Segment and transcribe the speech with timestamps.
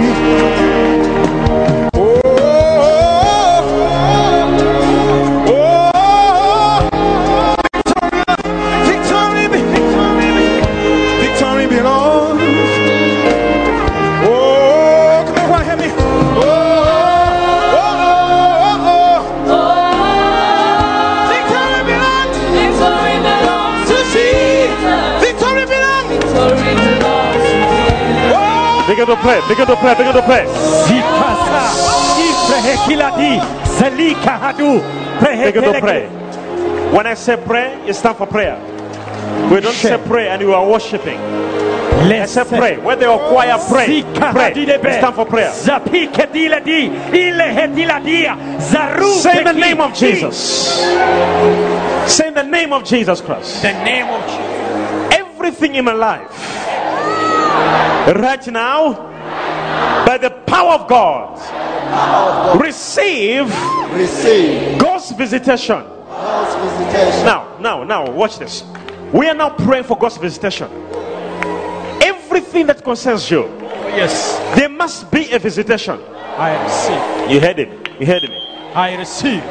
[0.00, 0.67] Oh,
[29.58, 30.44] begin to pray, begin to pray.
[30.86, 31.64] Zikasa,
[32.28, 33.40] Ifrehekiladi,
[33.78, 34.78] Selika Hadu,
[35.44, 36.06] Begin to pray.
[36.92, 38.56] When I say pray, it's time for prayer.
[39.50, 41.18] We don't say pray and you are worshiping.
[41.18, 42.78] I say pray.
[42.78, 44.52] When they choir pray, pray.
[44.54, 45.50] It's time for prayer.
[45.50, 49.12] Zapiketiladi, Ilehetiladia, Zaru.
[49.20, 50.38] Say in the name of Jesus.
[52.06, 53.62] Say in the name of Jesus Christ.
[53.62, 55.18] The name of Jesus.
[55.18, 56.30] Everything in my life,
[58.14, 59.08] right now,
[60.06, 61.38] by the power of God,
[62.60, 63.46] receive
[63.92, 65.82] Receive God's visitation.
[66.08, 67.24] God's visitation.
[67.24, 68.62] Now, now, now, watch this.
[69.12, 70.70] We are now praying for God's visitation.
[72.02, 73.44] Everything that concerns you,
[73.88, 75.98] Yes, there must be a visitation.
[76.36, 77.30] I receive.
[77.30, 77.82] You heard him.
[77.98, 78.36] You heard me.
[78.74, 79.42] I receive.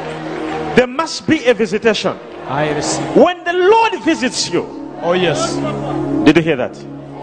[0.76, 2.16] There must be a visitation.
[2.46, 3.16] I receive.
[3.16, 4.62] When the Lord visits you,
[5.02, 5.56] Oh yes.
[6.24, 6.76] did you hear that?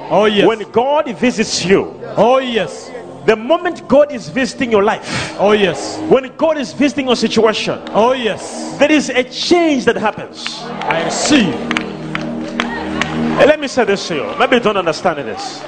[0.10, 0.48] Oh yes.
[0.48, 2.92] When God visits you, Oh yes.
[3.26, 5.98] the moment God is visiting your life, Oh yes.
[6.10, 8.78] when God is visiting your situation, Oh yes.
[8.78, 10.46] there is a change that happens.
[10.62, 11.42] I see.
[13.38, 14.36] And let me say this to you.
[14.38, 15.62] Maybe you don't understand this.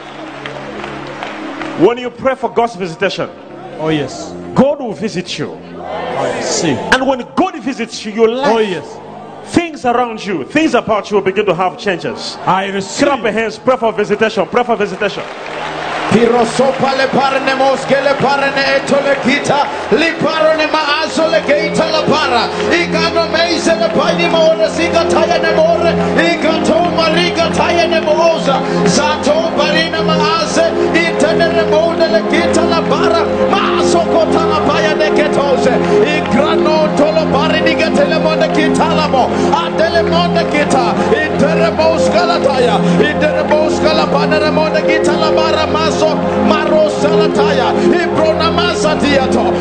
[1.79, 3.29] When you pray for God's visitation,
[3.79, 4.31] Oh yes.
[4.55, 5.53] God will visit you.
[5.79, 6.71] I see.
[6.71, 8.97] And when God visits you, your oh, life, Oh yes.
[9.47, 12.35] Things around you, things about you will begin to have changes.
[12.45, 13.07] I receive.
[13.07, 15.23] Clap your hands, pray for visitation, pray for visitation.
[16.11, 22.47] Pirosopa le parne mosche le parne etole kita li parne maaso le geita la para.
[22.71, 25.91] Igano meise le paini more siga taya ne more
[26.29, 33.21] igato mariga taya ne moosa sato barina maase itene ne mode le kita la para
[33.51, 35.73] maaso kota la paya ne ketose.
[36.15, 40.95] Igrano tolo pari diga tele mode kita la mo adele mode kita.
[41.11, 45.96] Itere moska la taya itere moska la panere mode kita la bara maso
[49.17, 49.53] diato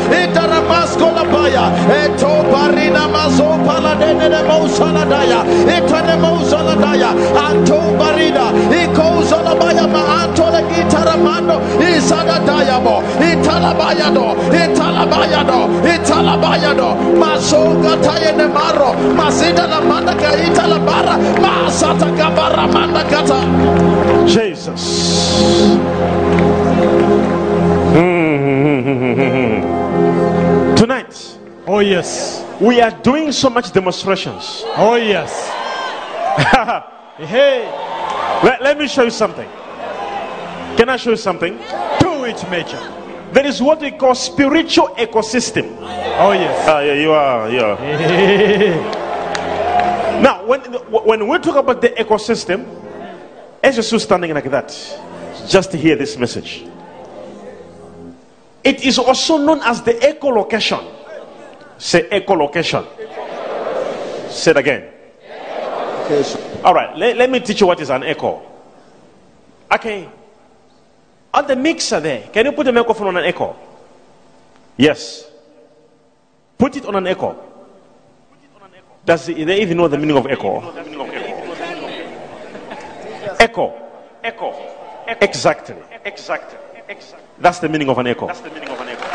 [2.03, 5.43] eto barina maso pala dene de mosa la daya
[5.75, 7.09] itane mosa la daya
[7.47, 14.35] anto barida ikosa la baya ma anto le gitara mando isada daya mo italabaya do
[14.63, 15.59] italabaya do
[15.93, 16.89] italabaya do
[17.19, 18.91] maso gataya ne maro
[20.47, 23.39] italabara masata kabara manda kata
[24.27, 25.96] Jesus.
[31.89, 32.45] Yes.
[32.61, 34.63] we are doing so much demonstrations.
[34.77, 35.51] Oh yes.
[37.17, 37.65] Hey,
[38.43, 39.49] Let, let me show you something.
[40.77, 41.57] Can I show you something?
[41.99, 42.77] do it, Major.
[43.33, 45.75] There is what we call spiritual ecosystem.
[46.19, 46.67] Oh yes.
[46.69, 49.03] Ah, yeah, you are, yeah.
[50.21, 52.65] Now, when when we talk about the ecosystem,
[53.63, 54.69] as you're still standing like that,
[55.47, 56.65] just to hear this message.
[58.63, 60.83] It is also known as the echolocation.
[61.77, 62.85] Say echolocation.
[64.29, 64.89] Say it again.
[66.63, 68.41] All right, let, let me teach you what is an echo.
[69.71, 70.09] Okay.
[71.33, 73.55] On the mixer there, can you put the microphone on an echo?
[74.77, 75.29] Yes.
[76.57, 77.35] Put it on an echo.
[79.05, 80.73] Does they even know the meaning of echo?
[83.39, 83.73] Echo.
[84.23, 84.53] Echo.
[85.21, 85.75] Exactly.
[86.03, 86.57] Exactly.
[87.39, 88.27] That's the meaning of an echo.
[88.27, 89.06] That's the meaning of an echo.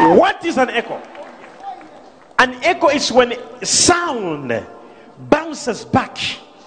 [0.00, 1.00] What is an echo?
[2.38, 4.66] An echo is when sound
[5.28, 6.16] bounces back.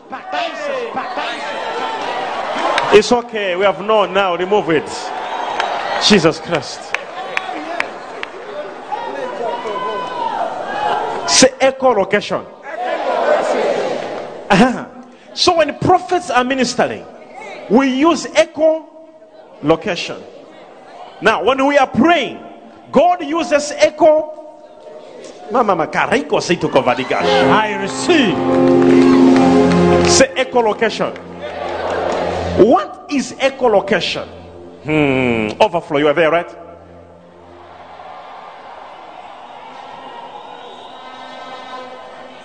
[0.09, 2.93] Bounces back.
[2.93, 3.55] It's okay.
[3.55, 4.35] We have known now.
[4.35, 4.87] Remove it.
[6.07, 6.79] Jesus Christ.
[11.27, 12.45] Say echo location.
[14.49, 14.87] Uh-huh.
[15.33, 17.03] So when prophets are ministering,
[17.71, 18.85] we use echo
[19.63, 20.21] location.
[21.23, 22.52] Now, when we are praying,
[22.93, 24.39] God uses echo.
[25.51, 27.25] Mama makariko situ kovadigash.
[27.25, 28.37] I receive.
[30.07, 31.11] Say echolocation.
[32.63, 34.27] What is echolocation?
[34.83, 35.59] Hmm.
[35.59, 35.97] Overflow.
[35.97, 36.49] You are there, right?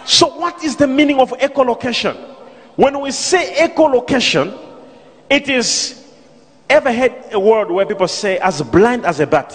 [0.06, 2.16] So, what is the meaning of echolocation?
[2.76, 4.56] When we say echolocation,
[5.28, 6.10] it is
[6.70, 9.52] ever heard a word where people say as blind as a bat?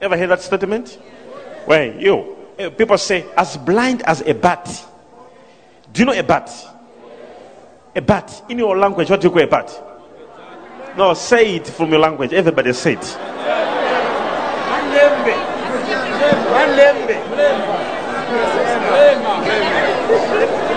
[0.00, 0.98] Ever heard that statement?
[1.66, 2.36] Wait, you.
[2.58, 4.64] eh, People say as blind as a bat.
[5.92, 6.50] Do you know a bat?
[7.94, 8.42] A bat.
[8.48, 9.82] In your language, what do you call a bat?
[10.96, 12.32] No, say it from your language.
[12.32, 13.16] Everybody say it.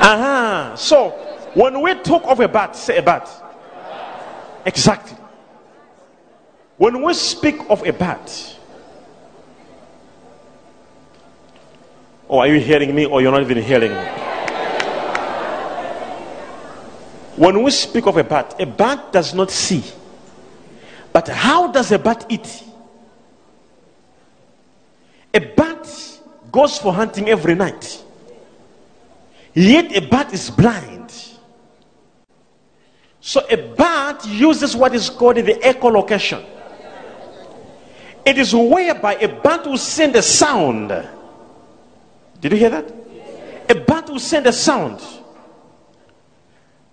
[0.01, 0.75] Uh-huh.
[0.75, 1.09] So
[1.53, 3.29] when we talk of a bat, say a bat.
[4.65, 5.17] Exactly.
[6.77, 8.57] When we speak of a bat,
[12.29, 14.07] or are you hearing me or you're not even hearing me?
[17.35, 19.83] When we speak of a bat, a bat does not see.
[21.11, 22.63] But how does a bat eat?
[25.33, 26.19] A bat
[26.51, 28.03] goes for hunting every night.
[29.53, 31.11] Yet a bat is blind.
[33.21, 36.45] So a bat uses what is called the echolocation.
[38.23, 40.91] It is whereby a bat will send a sound.
[42.39, 42.93] Did you hear that?
[43.69, 45.01] A bat will send a sound.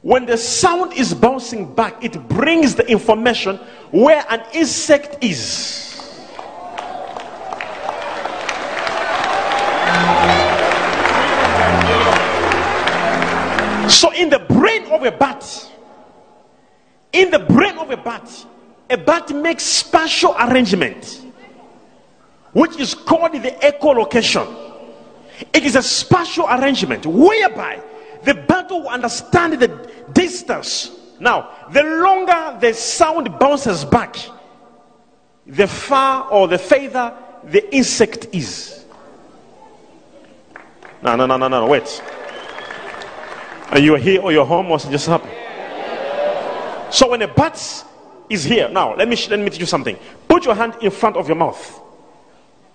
[0.02, 3.56] When the sound is bouncing back, it brings the information
[3.90, 5.92] where an insect is.
[13.88, 15.72] So, in the brain of a bat,
[17.12, 18.46] in the brain of a bat,
[18.90, 21.24] a bat makes spatial arrangement,
[22.52, 24.75] which is called the echolocation.
[25.52, 27.82] It is a spatial arrangement whereby
[28.24, 29.68] the bat will understand the
[30.12, 30.90] distance.
[31.20, 34.16] Now, the longer the sound bounces back,
[35.46, 38.84] the far or the further the insect is.
[41.02, 42.02] No, no, no, no, no, wait.
[43.70, 44.68] Are you here or you're home?
[44.68, 45.32] What's just happened?
[46.90, 47.84] So when a bat
[48.28, 49.96] is here, now let me let me teach you something.
[50.28, 51.80] Put your hand in front of your mouth.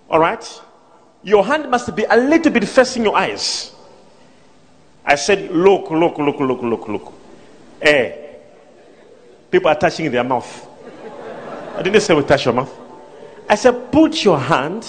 [0.09, 0.61] All right.
[1.23, 3.73] Your hand must be a little bit facing your eyes.
[5.05, 7.13] I said, look, look, look, look, look, look.
[7.81, 8.11] Eh.
[9.49, 10.67] People are touching their mouth.
[11.75, 12.71] I didn't say we touch your mouth.
[13.49, 14.87] I said, put your hand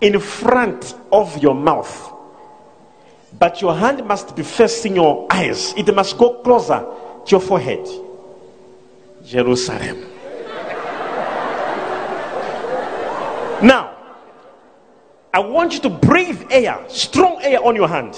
[0.00, 2.12] in front of your mouth.
[3.38, 5.72] But your hand must be facing your eyes.
[5.76, 6.84] It must go closer
[7.24, 7.88] to your forehead.
[9.24, 10.04] Jerusalem.
[13.62, 13.91] Now,
[15.32, 18.14] I want you to breathe air, strong air on your hand.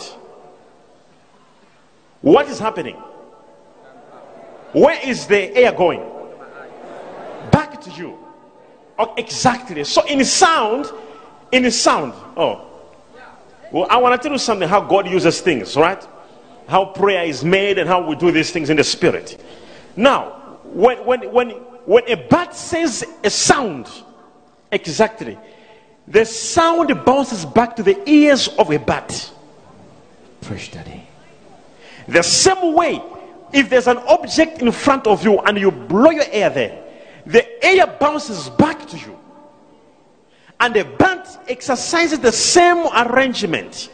[2.23, 2.97] What is happening?
[4.73, 6.03] Where is the air going?
[7.53, 8.19] Back to you.
[8.99, 9.85] Oh, exactly.
[9.85, 10.87] So in sound,
[11.53, 12.67] in sound, oh,
[13.71, 16.07] well, I want to tell you something how God uses things, right?
[16.69, 19.41] How prayer is made and how we do these things in the spirit.
[19.97, 20.31] Now,
[20.65, 21.51] when when when
[21.85, 23.89] when a bat says a sound,
[24.73, 25.39] exactly,
[26.07, 29.33] the sound bounces back to the ears of a bat.
[30.43, 30.73] Fresh.
[32.07, 33.03] The same way,
[33.53, 36.83] if there's an object in front of you and you blow your air there,
[37.25, 39.19] the air bounces back to you.
[40.61, 43.91] And the bat exercises the same arrangement.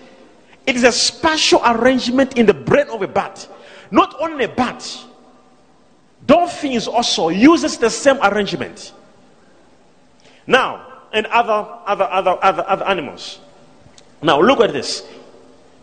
[0.66, 3.48] It is a spatial arrangement in the brain of a bat.
[3.90, 4.86] Not only a bat,
[6.26, 8.92] dolphins also uses the same arrangement.
[10.46, 13.40] Now, and other other other other, other animals.
[14.22, 15.06] Now look at this.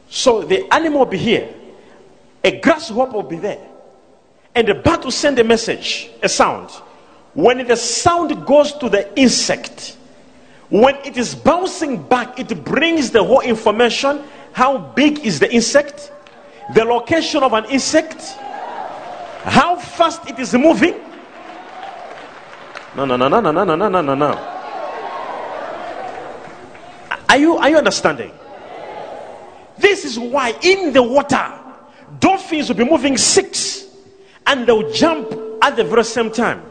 [0.09, 1.53] So the animal will be here,
[2.43, 3.59] a grasshopper will be there,
[4.55, 6.69] and the bat will send a message, a sound.
[7.33, 9.97] When the sound goes to the insect,
[10.69, 14.23] when it is bouncing back, it brings the whole information.
[14.53, 16.11] How big is the insect?
[16.73, 18.21] The location of an insect?
[19.43, 20.95] How fast it is moving?
[22.95, 24.56] No, no, no, no, no, no, no, no, no, no.
[27.29, 28.31] Are you, are you understanding?
[29.77, 31.53] This is why in the water,
[32.19, 33.85] dolphins will be moving six
[34.45, 35.31] and they'll jump
[35.61, 36.63] at the very same time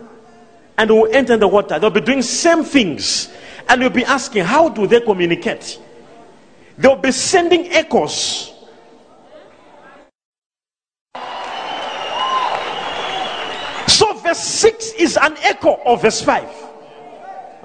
[0.78, 1.78] and will enter the water.
[1.78, 3.30] They'll be doing same things
[3.68, 5.80] and you'll be asking, how do they communicate?
[6.78, 8.52] They'll be sending echoes.
[13.88, 16.48] So verse 6 is an echo of verse 5.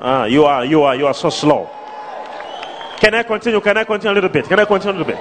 [0.03, 1.69] Ah, you are you are you are so slow.
[3.01, 3.59] Can I continue?
[3.61, 4.45] Can I continue a little bit?
[4.45, 5.17] Can I continue a little bit?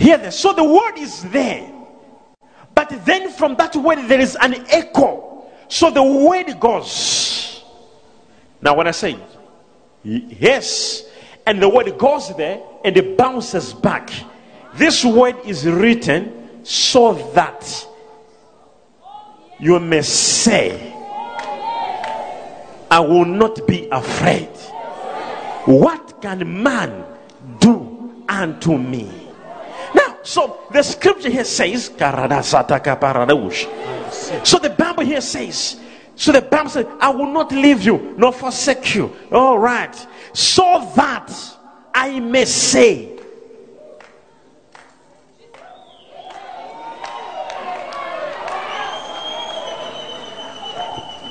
[0.00, 0.38] Hear this.
[0.38, 1.68] So the word is there.
[2.72, 5.50] But then from that word there is an echo.
[5.66, 7.64] So the word goes.
[8.60, 9.18] Now when I say
[10.04, 11.02] yes,
[11.44, 14.12] and the word goes there and it bounces back.
[14.74, 17.88] This word is written so that
[19.58, 20.92] you may say,
[22.88, 24.48] I will not be afraid.
[25.64, 27.04] What can man
[27.60, 29.10] do unto me?
[29.94, 31.94] Now, so the scripture here says, so
[34.58, 35.80] the Bible here says,
[36.16, 39.14] so the Bible says, I will not leave you nor forsake you.
[39.30, 39.94] All right.
[40.32, 41.32] So that
[41.94, 43.11] I may say,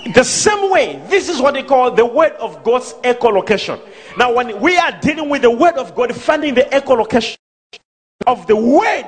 [0.05, 3.79] The same way, this is what they call the word of God's echolocation.
[4.17, 7.38] Now, when we are dealing with the word of God, finding the echolocation
[8.25, 9.05] of the word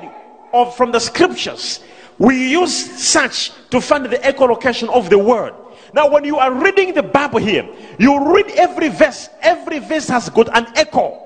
[0.52, 1.82] of from the scriptures,
[2.18, 5.54] we use such to find the echolocation of the word.
[5.92, 10.28] Now, when you are reading the Bible here, you read every verse, every verse has
[10.28, 11.20] got an echo.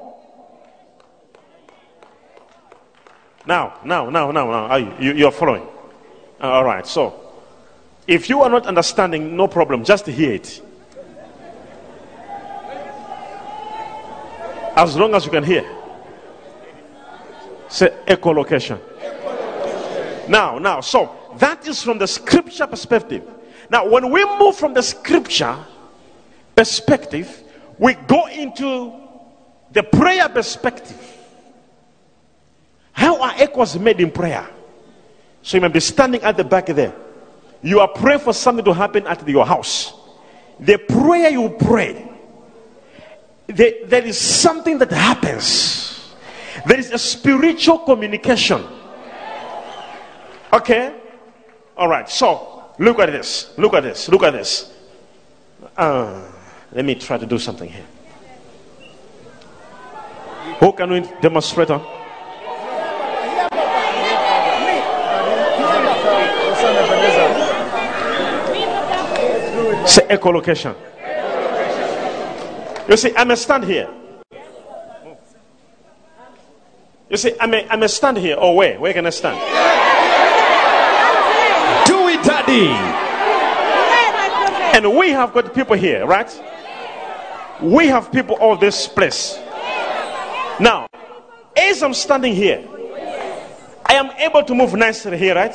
[3.46, 5.66] Now, now, now, now, now, are you, you, are following.
[6.40, 7.27] all right, so
[8.09, 10.62] if you are not understanding, no problem, just hear it.
[14.75, 15.62] As long as you can hear.
[17.69, 18.81] Say echolocation.
[20.27, 23.23] Now, now, so that is from the scripture perspective.
[23.69, 25.59] Now, when we move from the scripture
[26.57, 27.43] perspective,
[27.79, 28.99] we go into
[29.73, 31.17] the prayer perspective.
[32.93, 34.49] How are echoes made in prayer?
[35.43, 36.95] So you may be standing at the back there.
[37.62, 39.95] You are praying for something to happen at your house.
[40.61, 42.09] The prayer you pray,
[43.47, 46.15] there, is something that happens.
[46.67, 48.65] There is a spiritual communication.
[50.53, 50.95] Okay?
[51.77, 52.09] All right.
[52.09, 53.55] So, look at this.
[53.57, 54.09] Look at this.
[54.09, 54.73] Look at this.
[55.77, 56.31] Uh,
[56.73, 57.87] let me try to do something here.
[60.61, 61.98] Who can we demonstrate on?
[69.88, 70.76] Say echolocation.
[72.87, 73.88] You see, I may stand here.
[77.09, 78.37] You see, I may, I may stand here.
[78.37, 78.78] Or where?
[78.78, 79.38] Where can I stand?
[81.87, 82.68] Do it, Daddy.
[84.76, 86.30] And we have got people here, right?
[87.62, 89.38] We have people all this place.
[90.61, 90.87] Now,
[91.57, 92.62] as I'm standing here,
[93.87, 95.54] I am able to move nicely here, right?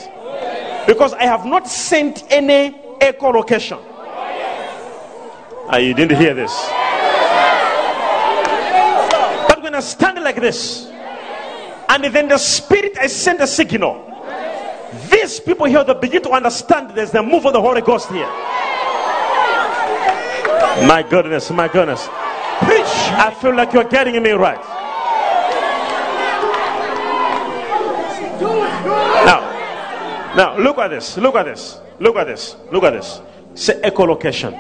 [0.88, 3.93] Because I have not sent any echolocation.
[5.68, 6.52] Ah, you didn't hear this.
[9.48, 10.88] But when I stand like this,
[11.90, 14.10] and then the spirit I send a signal,
[15.10, 18.30] these people here they begin to understand there's the move of the Holy Ghost here.
[20.88, 22.08] My goodness, my goodness.
[22.60, 22.94] Preach.
[23.16, 24.60] I feel like you're getting me right.
[29.26, 31.18] Now, now look at this.
[31.18, 31.80] Look at this.
[32.00, 32.56] Look at this.
[32.72, 33.22] Look at this.
[33.56, 34.52] Say echolocation.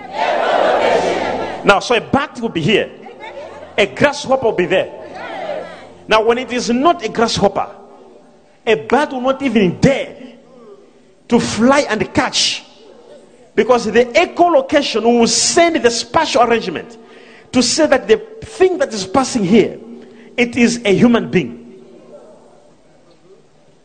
[1.63, 2.91] Now, so a bat will be here,
[3.77, 4.99] a grasshopper will be there.
[6.07, 7.73] Now, when it is not a grasshopper,
[8.65, 10.37] a bat will not even dare
[11.29, 12.63] to fly and catch
[13.55, 16.97] because the echolocation will send the spatial arrangement
[17.51, 19.79] to say that the thing that is passing here
[20.35, 21.85] it is a human being.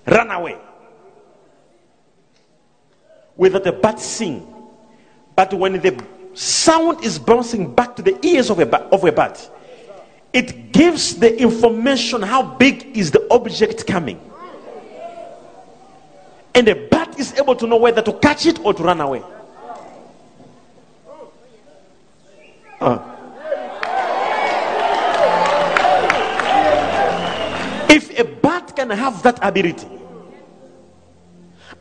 [0.07, 0.57] Run away.
[3.37, 4.47] Without the bat sing
[5.37, 6.05] but when the
[6.39, 9.51] sound is bouncing back to the ears of a, of a bat,
[10.33, 14.21] it gives the information how big is the object coming.
[16.55, 19.23] And the bat is able to know whether to catch it or to run away.
[22.81, 23.15] Uh.
[27.91, 29.89] If a bat can have that ability,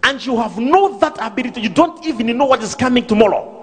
[0.03, 3.56] and you have no that ability, you don't even know what is coming tomorrow.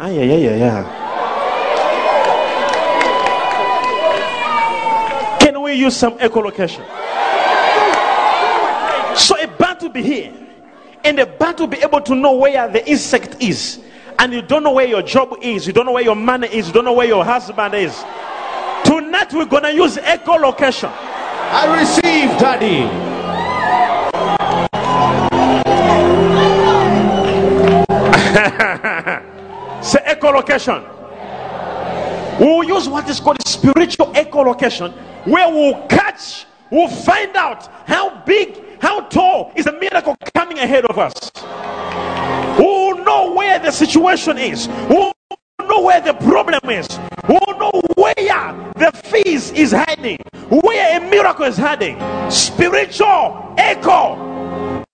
[0.00, 0.84] Ah, yeah, yeah, yeah, yeah.
[5.40, 6.86] Can we use some echolocation?
[9.16, 10.32] So a bat will be here,
[11.02, 13.80] and a bat will be able to know where the insect is,
[14.20, 16.68] and you don't know where your job is, you don't know where your money is,
[16.68, 18.04] you don't know where your husband is.
[18.84, 20.92] Tonight we're gonna use echolocation.
[20.92, 22.86] I receive, Daddy.
[29.88, 30.84] Say echolocation.
[32.38, 34.92] We will use what is called spiritual echolocation,
[35.24, 40.84] where we'll catch, we'll find out how big, how tall is the miracle coming ahead
[40.84, 41.14] of us.
[42.58, 44.68] We'll know where the situation is.
[44.90, 45.14] We'll
[45.66, 46.86] know where the problem is.
[47.24, 48.14] who know where
[48.76, 50.18] the feast is hiding,
[50.50, 51.96] where a miracle is hiding.
[52.30, 54.84] Spiritual echo.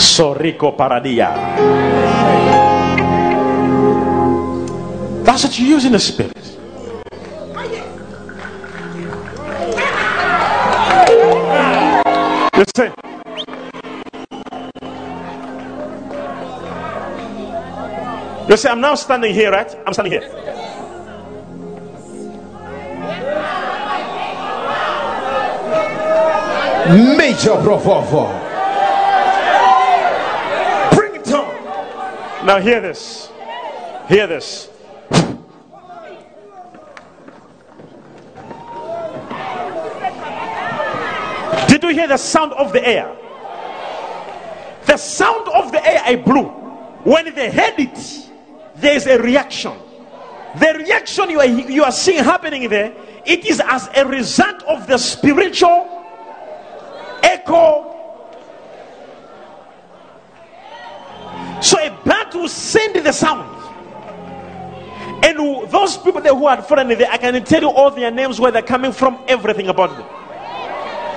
[0.00, 1.30] Sorico Paradia.
[5.24, 6.36] That's what you use in the spirit.
[12.56, 12.92] Listen.
[18.48, 19.72] You see, I'm now standing here, right?
[19.86, 20.28] I'm standing here.
[27.16, 28.26] Major Profovo.
[30.92, 31.54] Bring it on.
[32.44, 33.30] Now, hear this.
[34.08, 34.70] Hear this.
[41.68, 43.14] Did you hear the sound of the air?
[44.86, 46.44] The sound of the air I blew.
[47.04, 48.30] When they heard it,
[48.76, 49.72] there is a reaction.
[50.58, 52.92] The reaction you are, you are seeing happening there,
[53.24, 55.86] it is as a result of the spiritual
[57.22, 57.99] echo.
[61.60, 63.56] So a bat will send the sound.
[65.22, 65.36] And
[65.70, 68.40] those people there who had fallen in there, I can tell you all their names,
[68.40, 70.06] where they're coming from, everything about them.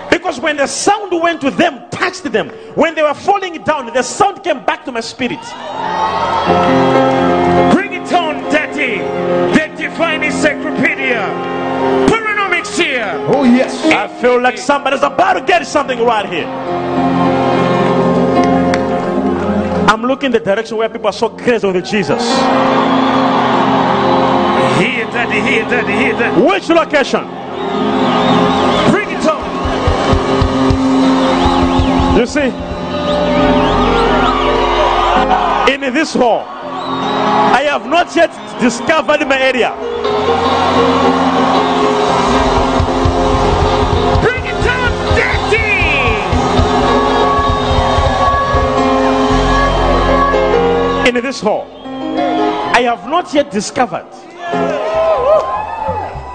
[0.09, 4.03] Because when the sound went to them, touched them, when they were falling down, the
[4.03, 5.39] sound came back to my spirit.
[7.73, 9.00] Bring it on, Daddy.
[9.57, 11.27] The divine encyclopedia.
[12.07, 13.15] Paranomics here.
[13.29, 13.85] Oh, yes.
[13.85, 17.42] I feel like somebody's about to get something right here.
[19.87, 22.21] I'm looking the direction where people are so crazy with Jesus.
[24.79, 26.41] Here, Daddy, here, Daddy, here, Daddy.
[26.41, 27.25] Which location?
[28.91, 29.43] Bring it on.
[32.17, 32.49] You see,
[35.73, 39.73] in this hall, I have not yet discovered my area.
[51.33, 51.65] This hall,
[52.77, 54.05] I have not yet discovered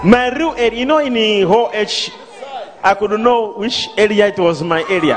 [0.03, 0.79] my real area.
[0.79, 2.11] You know, in the whole H,
[2.83, 5.15] I couldn't know which area it was my area.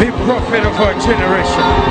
[0.00, 1.89] The prophet of our generation.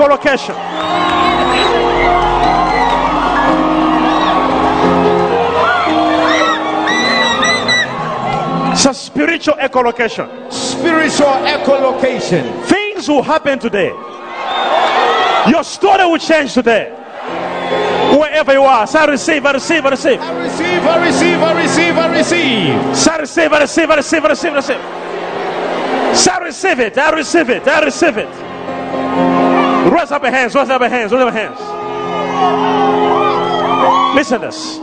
[0.00, 0.56] Echolocation.
[8.72, 10.50] It's a spiritual echolocation.
[10.50, 12.64] Spiritual echolocation.
[12.64, 13.88] Things will happen today.
[15.50, 16.96] Your story will change today.
[18.18, 20.20] Wherever you are, say, I receive, I receive, I receive.
[20.20, 22.96] I receive, I receive, I receive, I receive.
[22.96, 26.16] Say, I receive, I receive, I receive, I receive, I receive.
[26.16, 28.39] Say, I receive it, I receive it, I receive it.
[29.90, 31.60] Raise up your hands, raise up your hands, raise up your hands.
[34.14, 34.76] Listen this.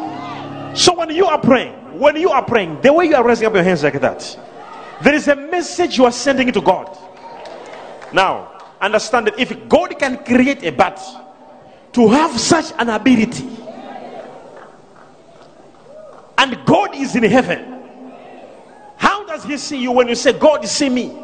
[0.74, 3.54] So when you are praying, when you are praying, the way you are raising up
[3.54, 4.40] your hands like that,
[5.02, 6.98] there is a message you are sending to God.
[8.14, 11.02] Now, understand that if God can create a bat
[11.94, 13.48] to have such an ability,
[16.38, 17.82] and God is in heaven,
[18.98, 21.18] how does He see you when you say, God, see me?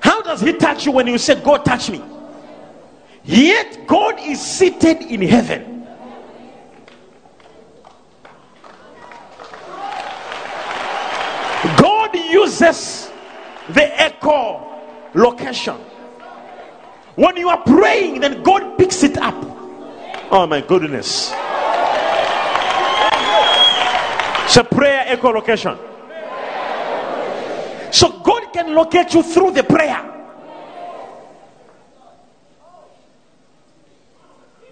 [0.00, 2.02] How does He touch you when you say, God, touch me?
[3.24, 5.86] Yet God is seated in heaven.
[11.76, 13.10] God uses
[13.68, 14.66] the echo
[15.14, 15.76] location.
[17.16, 19.34] When you are praying, then God picks it up.
[20.32, 21.32] Oh my goodness.
[24.44, 25.76] It's a prayer echo location.
[27.92, 30.19] So God can locate you through the prayer.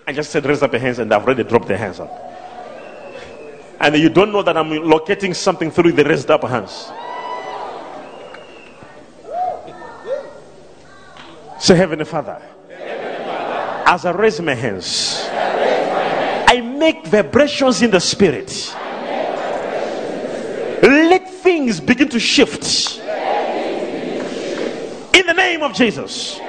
[0.08, 2.10] I just said raise up your hands and I've already dropped their hands up.
[3.78, 6.90] And you don't know that I'm locating something through the raised up hands.
[11.58, 12.40] Say, Heavenly Father,
[13.86, 18.74] as I raise my hands, I make vibrations in the spirit.
[20.82, 22.96] Let things begin to shift.
[25.14, 26.40] In the name of Jesus.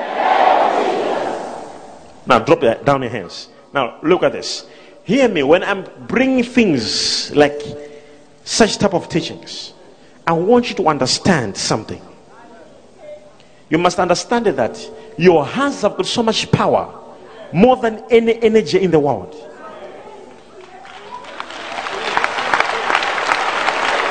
[2.30, 3.50] Now drop your, down your hands.
[3.74, 4.68] Now look at this.
[5.04, 7.60] hear me, when I'm bringing things like
[8.44, 9.74] such type of teachings,
[10.28, 12.00] I want you to understand something.
[13.72, 16.94] You must understand that your hands have got so much power,
[17.52, 19.36] more than any energy in the world.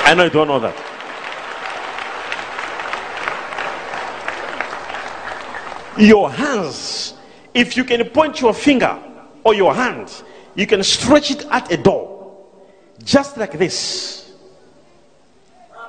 [0.04, 0.74] I know you don't know that.
[5.98, 7.14] Your hands,
[7.54, 8.98] if you can point your finger
[9.44, 10.22] or your hand,
[10.54, 12.36] you can stretch it at a door,
[13.04, 14.32] just like this.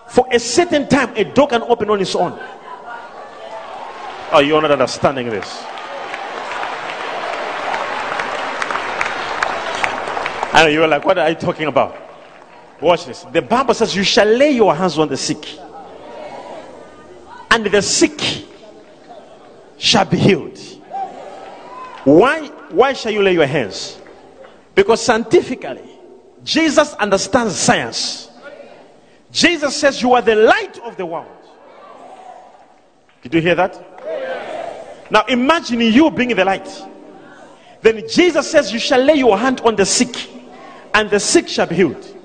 [0.10, 2.40] For a certain time, a door can open on its own.
[4.32, 5.64] Oh, you're not understanding this.
[10.54, 11.96] And you were like, what are you talking about?
[12.82, 13.24] Watch this.
[13.24, 15.46] The Bible says, You shall lay your hands on the sick,
[17.52, 18.46] and the sick
[19.78, 20.58] shall be healed.
[22.04, 24.00] Why, why shall you lay your hands?
[24.76, 25.84] Because scientifically,
[26.44, 28.30] Jesus understands science.
[29.32, 31.28] Jesus says, You are the light of the world.
[33.22, 35.12] Did you hear that?
[35.12, 36.70] Now imagine you being the light.
[37.82, 40.16] Then Jesus says, You shall lay your hand on the sick,
[40.94, 42.16] and the sick shall be healed.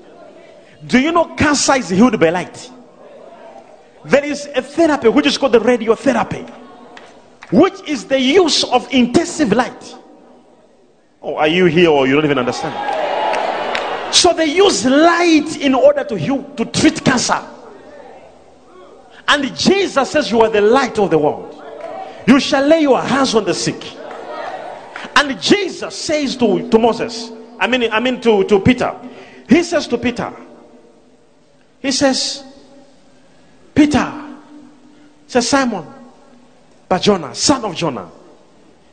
[0.85, 2.71] Do you know cancer is healed by light?
[4.05, 6.51] There is a therapy which is called the radiotherapy,
[7.55, 9.95] which is the use of intensive light.
[11.21, 14.13] Oh, are you here or you don't even understand?
[14.13, 17.41] So they use light in order to heal, to treat cancer.
[19.29, 21.63] And Jesus says, You are the light of the world.
[22.27, 23.81] You shall lay your hands on the sick.
[25.15, 28.93] And Jesus says to, to Moses, I mean, I mean to, to Peter,
[29.47, 30.33] he says to Peter,
[31.79, 32.43] he says,
[33.73, 34.11] Peter,
[35.27, 35.94] says Simon,
[36.87, 38.09] but Jonah, son of Jonah,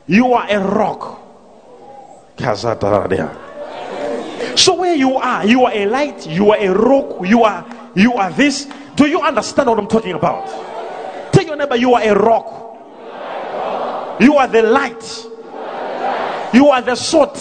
[0.07, 1.19] you are a rock.
[4.55, 8.13] So where you are, you are a light, you are a rock, you are you
[8.13, 8.67] are this.
[8.95, 10.47] Do you understand what I'm talking about?
[11.31, 12.61] Tell your neighbor you are a rock.
[14.19, 15.27] You are the light.
[16.53, 17.37] You are the salt.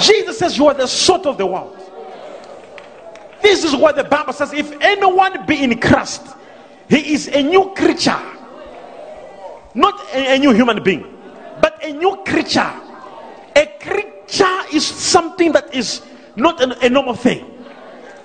[0.00, 1.76] Jesus says you are the salt of the world.
[3.42, 4.52] This is what the Bible says.
[4.52, 6.26] If anyone be in Christ,
[6.88, 8.20] he is a new creature.
[9.74, 11.04] Not a, a new human being,
[11.60, 12.72] but a new creature.
[13.56, 16.02] A creature is something that is
[16.36, 17.50] not an, a normal thing.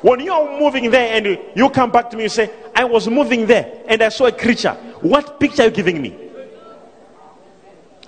[0.02, 3.08] When you are moving there and you come back to me and say, I was
[3.08, 6.16] moving there and I saw a creature, what picture are you giving me?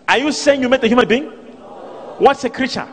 [0.08, 1.25] Are you saying you met a human being?
[2.17, 2.88] What's a creature?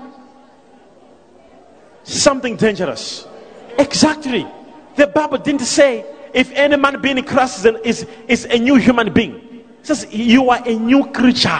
[2.02, 3.26] Something dangerous.
[3.78, 4.46] Exactly.
[4.96, 9.12] The Bible didn't say if any man be in Christ is, is a new human
[9.12, 9.47] being.
[9.88, 11.58] Says you are a new creature.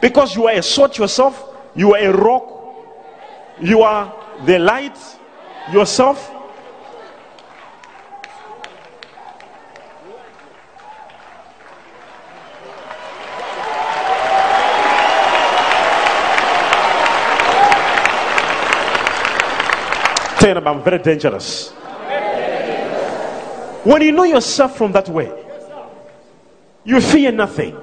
[0.00, 2.48] Because you are a salt yourself, you are a rock,
[3.60, 4.14] you are
[4.46, 4.96] the light
[5.72, 6.30] yourself.
[20.38, 21.70] Tell them very dangerous.
[23.82, 25.43] When you know yourself from that way,
[26.84, 27.76] you fear nothing.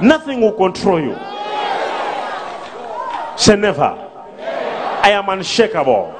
[0.00, 1.16] Nothing will control you.
[3.36, 4.04] Say never.
[5.02, 6.14] I am unshakable,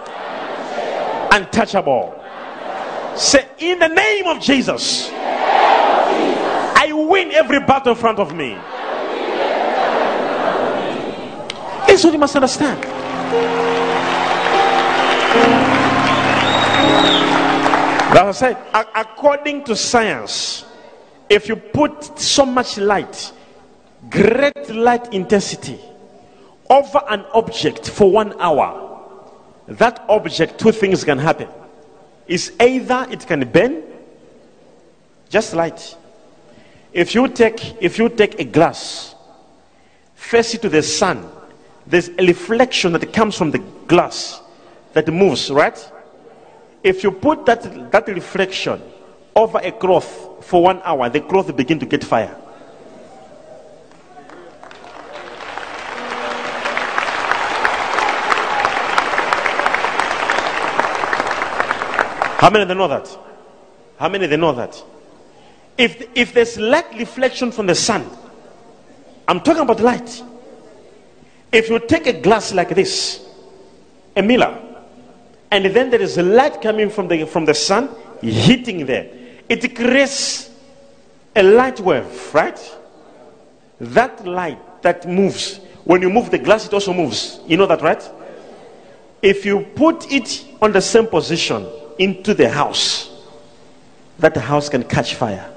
[1.33, 2.14] untouchable.
[3.17, 8.57] Say in the name of Jesus, I win every battle in front of me.
[11.93, 12.83] It's what you must understand.
[18.14, 18.57] That's I said,
[18.95, 20.64] according to science,
[21.29, 23.33] if you put so much light,
[24.11, 25.79] great light intensity,
[26.71, 28.85] over an object for one hour,
[29.67, 31.49] that object, two things can happen.
[32.27, 33.83] Is either it can burn,
[35.29, 35.97] just light.
[36.93, 39.14] If you take if you take a glass,
[40.14, 41.31] face it to the sun,
[41.87, 44.41] there's a reflection that comes from the glass
[44.93, 45.93] that moves, right?
[46.83, 48.81] If you put that, that reflection
[49.38, 52.35] over a cloth for one hour, the cloth begin to get fire.
[62.40, 63.18] How many they know that?
[63.98, 64.83] How many they know that?
[65.77, 68.11] If, if there's light reflection from the sun,
[69.29, 70.22] I'm talking about light.
[71.53, 73.24] If you take a glass like this,
[74.16, 74.59] a mirror,
[75.51, 77.88] and then there is light coming from the, from the sun
[78.20, 79.18] hitting there.
[79.49, 80.51] It creates
[81.35, 82.59] a light wave, right?
[83.81, 87.41] That light that moves When you move the glass, it also moves.
[87.47, 88.11] You know that, right?
[89.23, 91.67] If you put it on the same position
[91.99, 93.09] into the house,
[94.19, 95.51] that house can catch fire.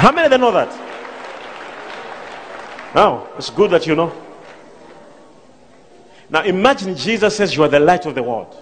[0.00, 0.72] How many of them know that?
[2.94, 4.10] Oh, it's good that you know.
[6.30, 8.56] Now imagine Jesus says you are the light of the world.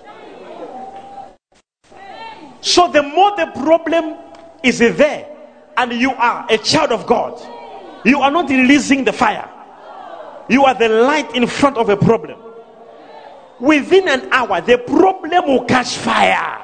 [2.64, 4.16] So the more the problem
[4.62, 5.28] is there
[5.76, 7.38] and you are a child of God,
[8.06, 9.46] you are not releasing the fire.
[10.48, 12.40] You are the light in front of a problem.
[13.60, 16.62] Within an hour, the problem will catch fire.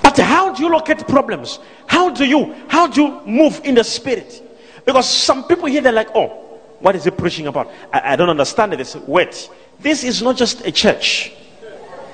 [0.00, 1.58] But how do you locate problems?
[1.88, 4.42] How do you how do you move in the spirit?
[4.86, 6.43] Because some people here they're like, oh,
[6.80, 7.70] what is he preaching about?
[7.92, 8.96] I, I don't understand it.
[9.06, 11.32] Wait, this is not just a church.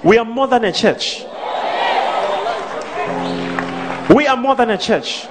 [0.02, 1.22] We are more than a church.
[4.14, 5.26] We are more than a church.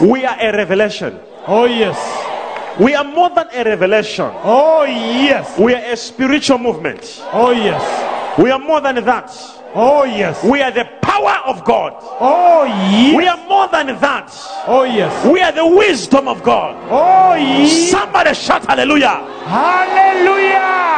[0.00, 1.20] We are a revelation.
[1.46, 2.80] Oh, yes.
[2.80, 4.30] We are more than a revelation.
[4.42, 5.58] Oh, yes.
[5.58, 7.22] We are a spiritual movement.
[7.32, 8.38] Oh, yes.
[8.38, 9.30] We are more than that.
[9.76, 10.42] Oh, yes.
[10.44, 11.94] We are the power of God.
[12.20, 13.16] Oh, yes.
[13.16, 14.30] We are more than that.
[14.68, 15.26] Oh, yes.
[15.26, 16.76] We are the wisdom of God.
[16.90, 17.90] Oh, yes.
[17.90, 19.26] Somebody shout hallelujah.
[19.46, 20.94] Hallelujah.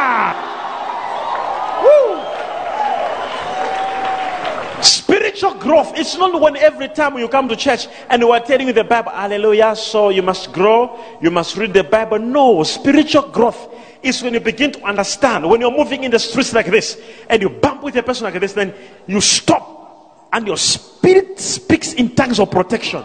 [4.83, 5.97] Spiritual growth.
[5.97, 8.83] It's not when every time you come to church and we are telling you the
[8.83, 12.19] Bible, hallelujah, so you must grow, you must read the Bible.
[12.19, 13.69] No, spiritual growth
[14.03, 15.49] is when you begin to understand.
[15.49, 18.39] When you're moving in the streets like this and you bump with a person like
[18.39, 18.73] this, then
[19.07, 23.03] you stop and your spirit speaks in tongues of protection.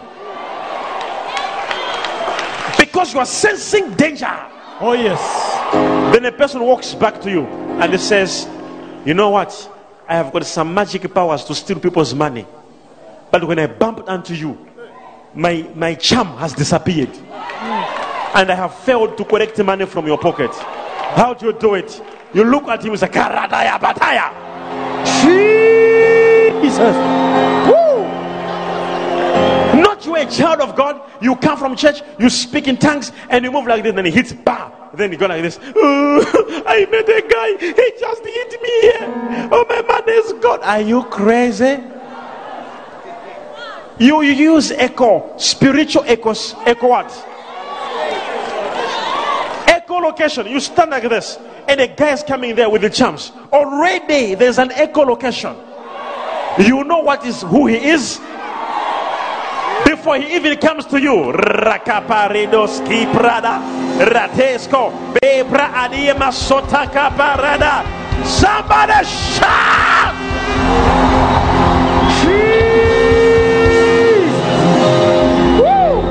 [2.77, 4.31] Because you are sensing danger.
[4.79, 5.19] Oh, yes.
[6.13, 8.47] Then a person walks back to you and he says,
[9.05, 9.69] You know what?
[10.07, 12.45] I have got some magic powers to steal people's money.
[13.31, 14.67] But when I bumped into you,
[15.33, 17.09] my, my charm has disappeared.
[18.35, 20.51] And I have failed to collect money from your pocket.
[21.15, 22.01] How do you do it?
[22.33, 24.31] You look at him and say, Karadaya Bataya.
[25.21, 26.95] Jesus.
[29.75, 31.01] Not you a child of God.
[31.21, 34.11] You come from church, you speak in tongues, and you move like this, then he
[34.11, 34.71] hits bah.
[34.93, 35.59] Then you go like this.
[35.75, 39.49] "Oh, I met a guy, he just hit me here.
[39.51, 40.61] Oh, my man is God.
[40.61, 41.81] Are you crazy?
[43.99, 47.11] You use echo, spiritual echoes, echo what?
[49.67, 50.49] Echolocation.
[50.49, 53.31] You stand like this, and a guy is coming there with the charms.
[53.51, 55.55] Already there's an echolocation.
[56.59, 58.19] You know what is who he is
[59.85, 61.31] before he even comes to you.
[61.33, 63.59] Rakaparidoski prada
[64.05, 67.83] ratesko bebra adiema sotaka parada.
[68.23, 70.13] Somebody shout!
[75.59, 76.01] Woo!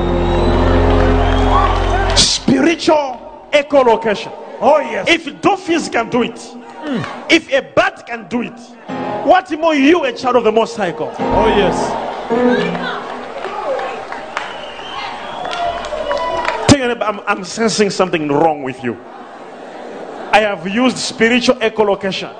[2.15, 3.12] Spiritual
[3.53, 4.31] echolocation.
[4.59, 5.07] Oh, yes.
[5.07, 6.39] If dolphins can do it,
[7.29, 8.59] if a bat can do it,
[9.25, 11.15] what more you, a child of the Most High God?
[11.19, 11.89] Oh, yes.
[16.67, 18.97] Tell your neighbor, I'm, I'm sensing something wrong with you.
[20.31, 22.33] I have used spiritual echolocation.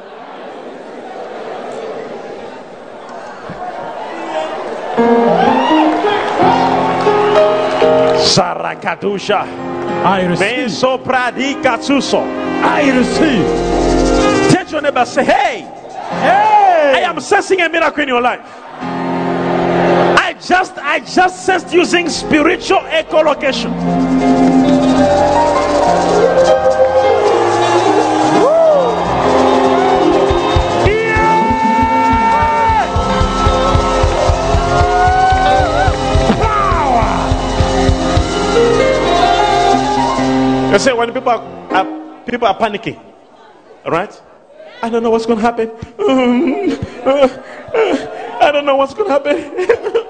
[8.18, 9.73] Sarakadusha.
[10.06, 10.58] I receive.
[10.58, 12.22] Meso pradika tsuso.
[12.64, 14.52] I receive.
[14.52, 15.68] Tell your neighbor, say, hey,
[16.22, 16.94] Hey.
[16.96, 18.42] I am sensing a miracle in your life.
[20.20, 24.53] I just, I just sensed using spiritual echolocation.
[40.74, 41.40] You see, when people are,
[41.72, 43.00] are- people are panicking,
[43.86, 44.22] right?
[44.82, 45.70] I don't know what's going to happen.
[48.42, 50.08] I don't know what's going to happen.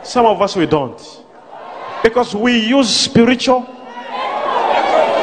[0.04, 1.00] Some of us we don't,
[2.04, 3.66] because we use spiritual.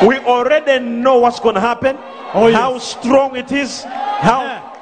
[0.05, 1.97] We already know what's going to happen.
[2.33, 2.57] Oh, yes.
[2.57, 3.83] How strong it is.
[3.83, 4.72] How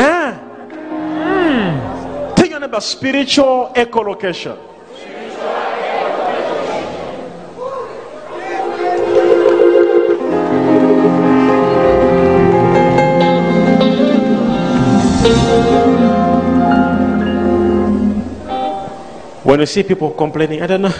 [0.00, 0.34] Ah.
[2.36, 4.67] Tell your neighbor spiritual echolocation.
[19.48, 20.92] When you see people complaining, I don't know,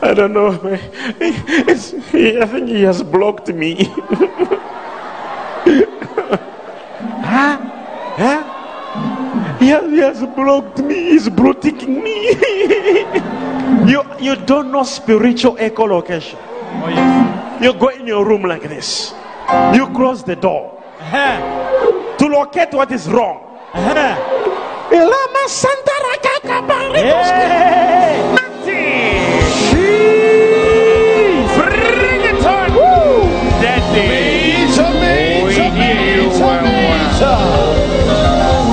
[0.00, 0.60] I don't know.
[1.18, 3.74] It's, I think he has blocked me.
[7.26, 7.58] huh?
[8.14, 9.58] Huh?
[9.58, 10.94] He has, he has blocked me.
[10.94, 12.28] He's blocking me.
[13.90, 16.38] you, you don't know spiritual echolocation.
[16.38, 17.60] Oh, yes.
[17.64, 19.12] You go in your room like this.
[19.74, 22.16] You close the door Uh-huh.
[22.18, 23.42] to locate what is wrong.
[23.74, 24.36] Uh-huh.
[25.46, 25.95] Santa
[26.96, 28.22] Hey!
[31.54, 32.70] Bring it on.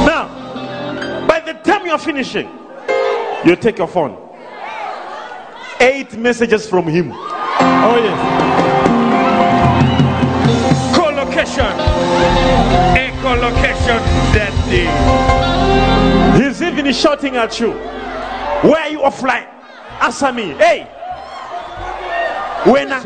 [0.06, 0.24] Now,
[1.28, 2.50] by the time you're finishing,
[3.44, 4.18] you take your phone.
[5.82, 7.12] Eight messages from him.
[7.12, 8.20] Oh, yes.
[10.96, 11.78] Co-location.
[12.96, 14.02] Echolocation.
[14.34, 14.88] Daddy.
[16.42, 17.74] He's even shouting at you.
[19.04, 19.48] Offline?
[20.02, 20.54] Answer me.
[20.54, 20.88] Hey.
[22.66, 23.04] When I-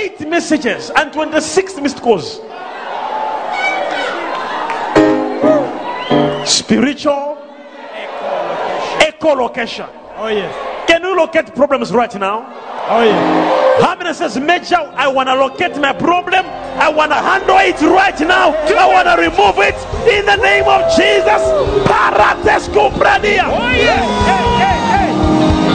[0.00, 2.40] eight messages and 26 missed calls.
[6.44, 7.38] Spiritual
[9.00, 9.88] echolocation.
[10.16, 10.54] Oh, yes.
[10.88, 12.46] Can you locate problems right now?
[12.88, 13.65] Oh, yes.
[13.80, 16.46] How many says, Major, I want to locate my problem.
[16.46, 18.52] I want to handle it right now.
[18.52, 19.76] I want to remove it
[20.08, 21.42] in the name of Jesus.
[22.90, 23.44] Bradia.
[23.44, 24.04] Oh, yes.
[24.26, 25.12] Hey, hey, hey.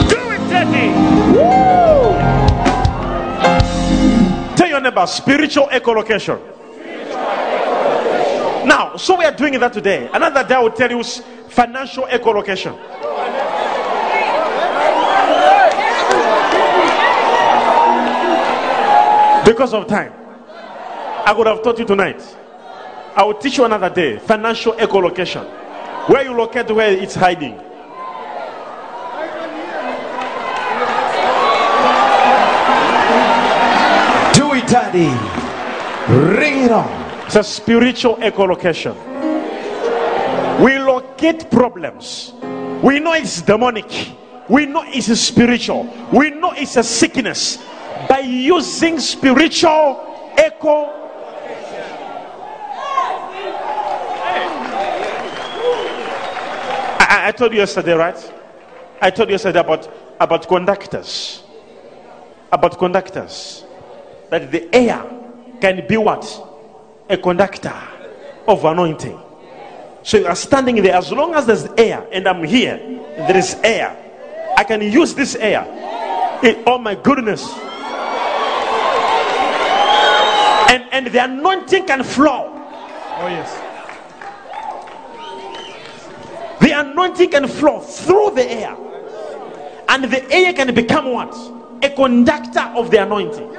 [0.08, 0.88] Do it, Daddy.
[4.56, 6.40] Tell your neighbor, spiritual echolocation.
[8.66, 10.08] Now, so we are doing that today.
[10.12, 12.78] Another day I will tell you financial echolocation.
[19.44, 20.12] Because of time,
[21.26, 22.20] I would have taught you tonight.
[23.16, 25.44] I will teach you another day financial echolocation.
[26.08, 27.56] Where you locate where it's hiding.
[34.32, 35.10] Do it, Daddy.
[36.06, 37.26] Bring it on.
[37.26, 38.96] It's a spiritual echolocation.
[40.60, 42.32] We locate problems.
[42.82, 44.12] We know it's demonic.
[44.48, 45.92] We know it's spiritual.
[46.12, 47.58] We know it's a sickness
[48.08, 51.00] by using spiritual echo.
[57.00, 58.32] I, I- told you yesterday, right?
[59.00, 59.88] I told you yesterday about,
[60.20, 61.42] about conductors.
[62.50, 63.64] About conductors.
[64.30, 65.02] That the air
[65.60, 66.24] can be what?
[67.08, 67.74] A conductor
[68.46, 69.18] of anointing.
[70.02, 72.76] So you are standing there as long as there's air, and I'm here,
[73.16, 73.96] there is air.
[74.56, 75.64] I can use this air.
[76.42, 77.52] Eh, oh my goodness.
[80.72, 82.48] And, and the anointing can flow.
[82.48, 83.52] Oh, yes.
[86.62, 88.74] The anointing can flow through the air.
[89.90, 91.36] And the air can become what?
[91.84, 93.50] A conductor of the anointing.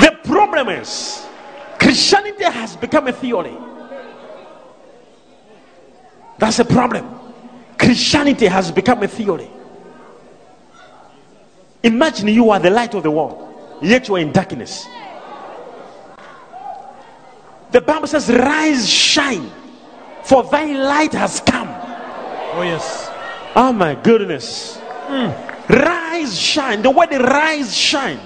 [0.00, 1.24] The problem is
[1.78, 3.56] Christianity has become a theory.
[6.38, 7.08] That's a problem.
[7.78, 9.50] Christianity has become a theory.
[11.88, 13.48] Imagine you are the light of the world,
[13.80, 14.86] yet you are in darkness.
[17.70, 19.50] The Bible says, Rise, shine,
[20.22, 21.68] for thy light has come.
[22.52, 23.10] Oh, yes.
[23.56, 24.76] Oh my goodness.
[24.76, 25.32] Hmm.
[25.72, 26.82] Rise, shine.
[26.82, 28.20] The word rise, shine.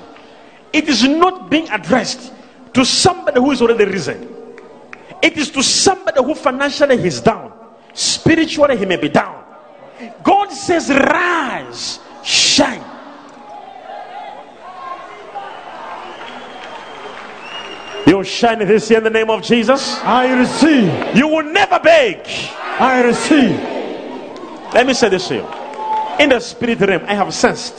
[0.72, 2.32] It is not being addressed
[2.74, 4.28] to somebody who is already risen.
[5.22, 7.52] It is to somebody who financially is down.
[7.94, 9.44] Spiritually, he may be down.
[10.24, 12.91] God says, Rise, shine.
[18.22, 19.98] You'll shine this year in the name of Jesus.
[20.04, 21.16] I receive.
[21.16, 22.18] You will never beg.
[22.78, 23.58] I receive.
[24.72, 25.46] Let me say this to you.
[26.20, 27.74] In the spirit realm, I have sensed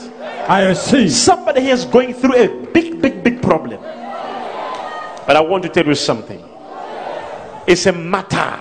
[0.50, 1.14] I receive.
[1.14, 3.80] somebody here is going through a big, big, big problem.
[3.80, 6.44] But I want to tell you something.
[7.66, 8.60] It's a matter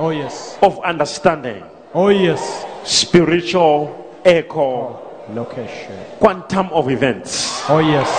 [0.00, 0.58] Oh, yes.
[0.62, 1.62] of understanding.
[1.94, 2.64] Oh, yes.
[2.82, 4.98] Spiritual echo,
[5.32, 5.96] Location.
[6.18, 7.62] quantum of events.
[7.70, 8.10] Oh, yes.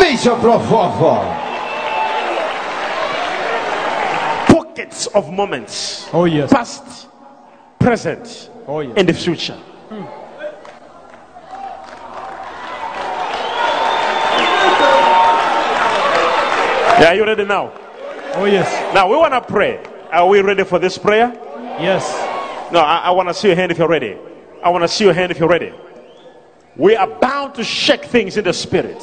[0.00, 1.51] Major Profofo.
[5.14, 6.08] Of moments.
[6.12, 6.52] Oh, yes.
[6.52, 7.08] Past,
[7.78, 8.94] present, Oh, yes.
[8.96, 9.54] and the future.
[9.88, 10.04] Hmm.
[17.00, 17.72] Yeah, are you ready now?
[18.34, 18.94] Oh, yes.
[18.94, 19.82] Now we want to pray.
[20.12, 21.32] Are we ready for this prayer?
[21.80, 22.04] Yes.
[22.72, 24.16] No, I, I want to see your hand if you're ready.
[24.62, 25.72] I want to see your hand if you're ready.
[26.76, 29.02] We are bound to shake things in the spirit.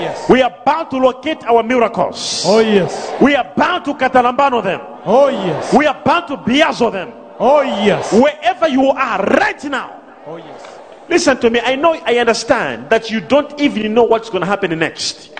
[0.00, 0.28] Yes.
[0.30, 2.44] We are bound to locate our miracles.
[2.46, 3.12] Oh yes.
[3.20, 4.80] We are bound to catalambano them.
[5.04, 5.72] Oh yes.
[5.74, 7.12] We are bound to biazo them.
[7.38, 8.12] Oh yes.
[8.12, 10.00] Wherever you are right now.
[10.26, 10.78] Oh yes.
[11.08, 11.60] Listen to me.
[11.60, 15.30] I know, I understand that you don't even know what's going to happen next.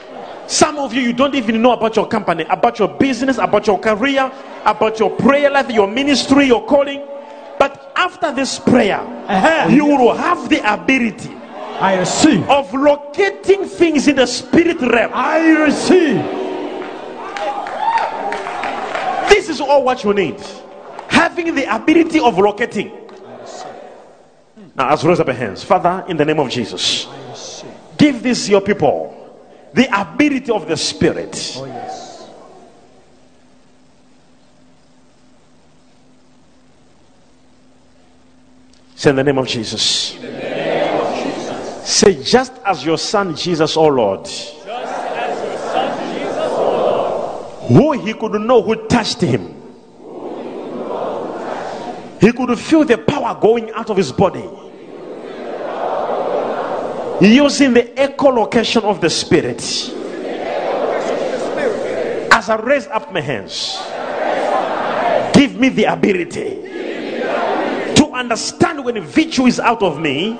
[0.46, 3.78] Some of you, you don't even know about your company, about your business, about your
[3.78, 4.32] career,
[4.64, 7.04] about your prayer life, your ministry, your calling.
[7.58, 9.68] But after this prayer, Uh-huh.
[9.68, 11.34] you will have the ability
[11.80, 12.48] I receive.
[12.48, 15.12] of locating things in the spirit realm.
[15.14, 16.48] I receive.
[19.28, 20.40] This is all what you need.
[21.08, 22.92] Having the ability of locating.
[24.74, 27.08] Now, as raise up your hands, Father, in the name of Jesus,
[27.96, 29.14] give this your people
[29.72, 31.54] the ability of the Spirit.
[31.56, 32.28] Oh yes.
[38.94, 40.16] Say in the name of Jesus.
[41.88, 44.28] Say, just as your son Jesus, oh Lord,
[47.66, 49.54] who he could know who touched him,
[52.20, 54.44] he could feel the power going out of his body.
[57.26, 59.62] Using the echolocation of the spirit.
[62.30, 63.78] As I raise up my hands,
[65.32, 66.60] give me the ability
[67.94, 70.38] to understand when virtue is out of me,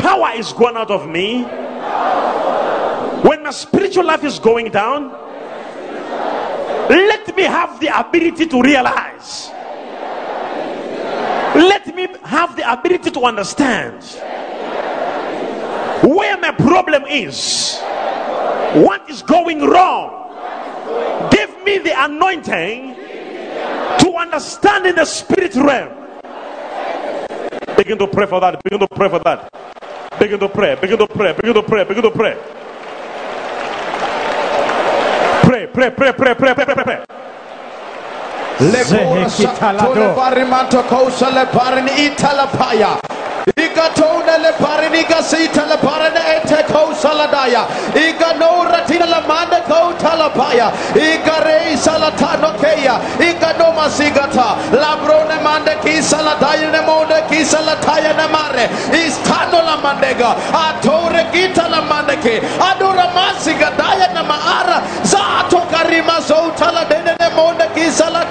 [0.00, 1.42] power is gone out of me,
[3.22, 5.10] when my spiritual life is going down.
[6.90, 9.50] Let me have the ability to realize.
[11.54, 14.02] Let me have the ability to understand
[16.02, 17.78] where my problem is,
[18.74, 20.16] what is going wrong.
[21.30, 22.94] Give me the anointing
[24.00, 25.92] to understand in the spirit realm.
[27.76, 28.62] Begin to pray for that.
[28.64, 29.52] Begin to pray for that.
[30.20, 30.74] Begin to pray.
[30.76, 31.32] Begin to pray.
[31.32, 31.84] Begin to pray.
[31.84, 32.36] Begin to pray.
[35.42, 37.04] Pray, pray, pray, pray, pray, pray, pray, pray.
[38.60, 39.78] Lekora Zehekitalado.
[39.80, 43.09] satole barimanto kousa le barini italapaya.
[43.80, 47.64] ikatona leparinika sitala parana ete ko saladaya
[47.96, 52.94] ika no ratina le manda ko talapaya ika kausaladaya ikanouratila lamanda kautalapaya ikarei salatanokeya
[53.30, 60.30] ikanomasigata labrone mande kisaladayene monde kisalatayene mare istano lamandega
[60.66, 67.16] atore kitala mandeke adora masigadayene maara zaatokarima soutalabedene
[67.74, 68.29] ki kisalat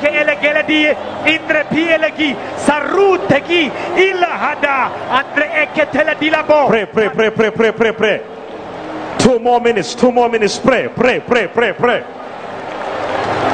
[0.00, 0.82] ke elegeledi,
[1.26, 6.68] indre elegi, sarutegi, il hada, andre eketeledilabo.
[6.68, 8.20] Pray, pray, pray, pray, pray, pray, pray.
[9.18, 10.58] Two more minutes, two more minutes.
[10.58, 12.04] Pray, pray, pray, pray, pray.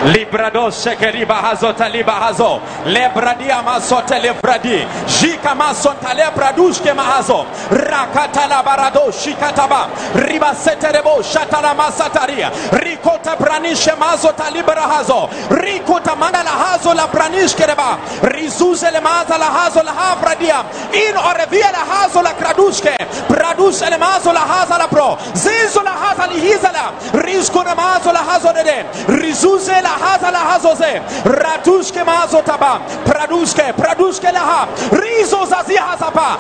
[0.05, 2.61] Librado shekeriba hazota liba hazo.
[2.87, 4.87] Lebradia masote lebradi.
[5.21, 14.51] Jika masonta lebradushke mahazo rakata la barado shikataba riba seterebo shatara masataria rikota branishe mazota
[14.51, 15.29] libra hazo.
[15.51, 17.99] Rikota manda la hazo la branishke reba.
[18.23, 22.95] Rizuze le maza la hazo la havradia in orevia la hazo la kradushke
[23.29, 28.13] pradushe le mazo la haza la pro zizo la haza li hizala rizko na mazo
[28.13, 32.81] la hazo dede rizuze la haza la hazo ze ratushke mazo taba.
[33.05, 34.69] Pradushke pradushke la ha.
[34.93, 36.39] Rizo zazi haza pa.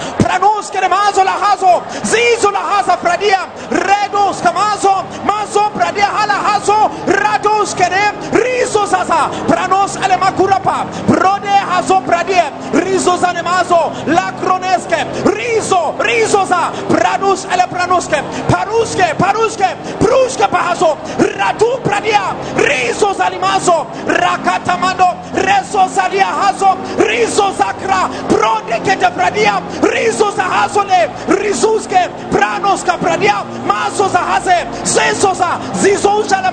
[0.85, 1.83] Le mazo la hazo.
[2.05, 3.49] Zizo la haza pradia.
[3.71, 6.91] Redos kamazo mazo pradia hala hazo.
[7.07, 9.31] Radushke ne rizo zaza.
[9.49, 13.93] Pranos ele makurapa prode hazo pradie rizo zane mazo.
[14.07, 15.07] La kroneske.
[15.25, 16.71] Rizo rizo za.
[16.89, 19.69] Pradus ele pranuske paruske paruske.
[20.01, 20.97] Pruske pahazo
[21.39, 22.35] ratu pradia.
[22.57, 26.69] Rizo zalimazo rakatamando rezo zalia hazo
[27.35, 30.43] rizo zakra prode pradia rizo za
[31.29, 31.99] rizuske
[32.31, 33.35] pranoska pradia
[33.67, 36.51] maso za hase zesoza zizouja la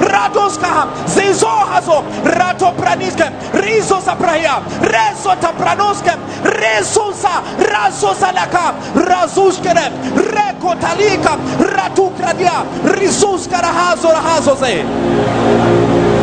[0.00, 0.68] radoska
[1.06, 6.12] zizo hazo rato praniske rizo za prahia rezo ta pranoske
[6.44, 8.26] rezo za razo za
[8.94, 11.36] razuskere reko talika
[11.76, 12.52] ratu pradia
[13.00, 14.84] rizuska rahazo rahazo ze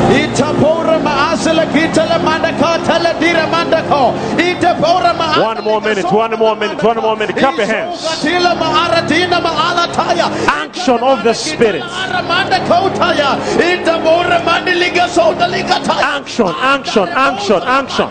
[0.10, 4.14] Itapora maasele kitele mandaka tele dire mandako.
[4.38, 7.36] Itapora maasele One more minute, one more minute, one more minute.
[7.36, 8.02] Clap your hands.
[8.02, 10.30] Isogatila maaratina maalataya.
[10.48, 11.84] Action of the Spirit.
[11.84, 13.38] Aramanda kotaya.
[13.60, 16.18] Itapora mandiliga sodaliga taya.
[16.20, 18.10] Action, action, action, action.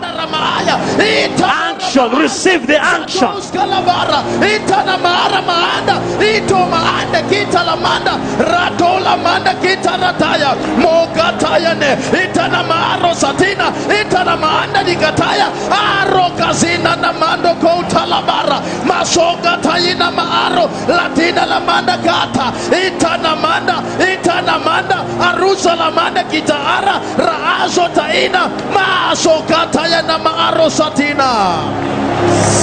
[1.43, 2.11] Action.
[2.19, 3.27] Receive the action.
[3.27, 11.95] Kalavara, Itana Mara Maanda, Ito Maanda Kita Lamanda, Ratola Manda Kita Rataya, Mogataya Ne,
[12.27, 21.45] Itana Maro Satina, Itana Maanda Digataya, Aro Kazina Namando Kota Labara, Masoga Tayina Maaro, Latina
[21.47, 31.87] Lamanda Gata, Itana Manda, Itana Manda, Arusa Lamanda Kitara, Raazo Taina, Maso Kataya Namaaro Satina.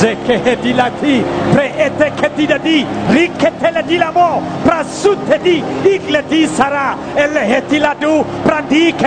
[0.01, 1.23] Zekehedilati,
[1.53, 8.25] preeteketidadi, riketeledilamo, prasutedi, igledi sara, elehetiladu,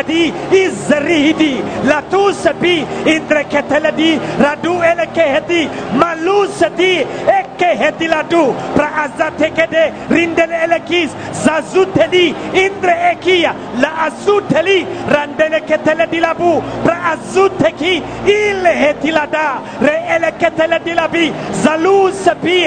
[0.07, 0.21] di
[0.63, 1.53] izridi
[1.89, 2.75] latus bi
[3.15, 4.11] indreketeledi
[4.43, 5.61] radu elekehedi
[6.01, 6.91] malus di
[7.39, 8.43] ekehedi ladu
[8.75, 11.11] praazatekede rindel elekis
[11.43, 12.25] zazuteli
[12.65, 14.77] indre ekia la azuteli
[15.15, 16.51] randele keteledi labu
[16.85, 17.93] praazuteki
[18.37, 19.47] ilheti lada
[19.81, 21.25] re eleketeledi labi
[21.63, 22.59] zalus bi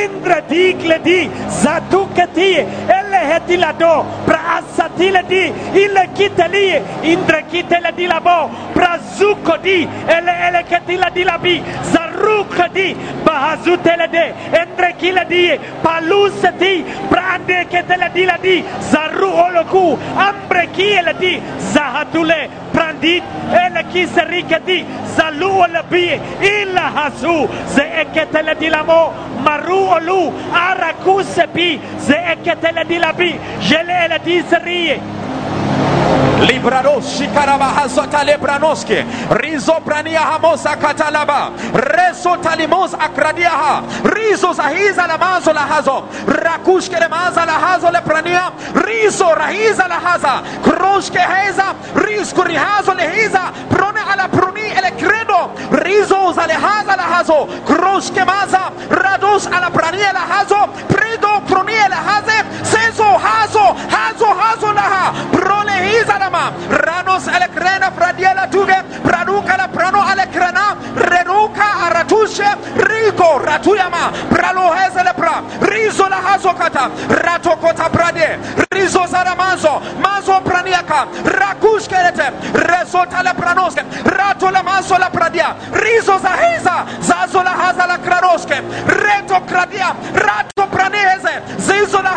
[0.00, 1.20] indre digledi
[1.62, 2.50] zatuketi
[2.98, 3.94] eleheti lado
[4.28, 5.42] praasatile di
[5.84, 6.66] ilekiteli
[7.02, 11.62] Indrekite le dilabo, brazuko di, ele ele ketila dilabi,
[11.92, 21.14] zaruk di, bahazute le de, endrekile di, palus di, brande ketela diladi, zaru oloku, ambrekile
[21.18, 21.40] di,
[21.72, 23.22] zahatule, brandit,
[23.52, 24.84] ele kiserike di,
[25.16, 29.12] zalu olabi, illa hasu, ze eketele dilamo,
[29.44, 35.00] maru olu, arakusebi, ze eketele dilabi, jele ele di serie,
[36.40, 41.50] Libradoshi karabahazota lebranoske rizo prania hamosa katalaba.
[41.72, 43.82] Reso talimos akradiaha.
[44.04, 49.88] Rizo zahiza la mazo la hazo rakushke le maza la hazo le prania rizo rahiza
[49.88, 51.74] la haza kroshke heza.
[51.94, 55.50] Rizku rihazo le hiza prone ala pruni ele credo.
[55.82, 58.70] Rizo za le haza la hazo kroshke maza.
[58.90, 60.68] Rados ala prania la hazo
[68.26, 72.44] pradiela tuge pranuka la prano ale krena renuka aratushe
[72.76, 76.90] rigo ratuyama pralo heze le pra rizo la hazo kata
[77.22, 78.38] rato kota prade
[78.72, 85.54] rizo zara mazo mazo praniaka rakush kelete rezo tale pranoske rato la mazo la pradia
[85.72, 92.10] rizo za hiza zazo la haza la kranoske reto kradia rato praniheze zizo la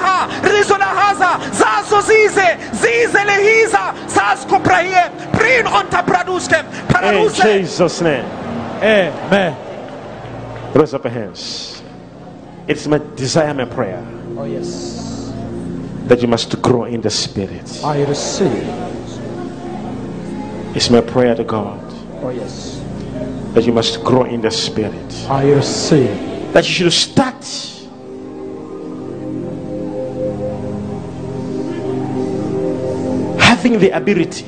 [2.01, 6.55] zize zize le hiza sasko prahie prin onta praduske
[7.13, 8.25] In Jesus' name.
[8.81, 9.55] amen
[10.75, 11.81] Raise up your hands.
[12.67, 14.03] It's my desire, my prayer,
[14.37, 14.97] oh yes
[16.07, 17.81] that you must grow in the Spirit.
[17.83, 18.65] i receive
[20.75, 21.79] It's my prayer to God
[22.23, 22.81] oh yes
[23.53, 25.25] that you must grow in the Spirit.
[25.29, 26.09] i receive
[26.53, 27.45] That you should start
[33.59, 34.45] having the ability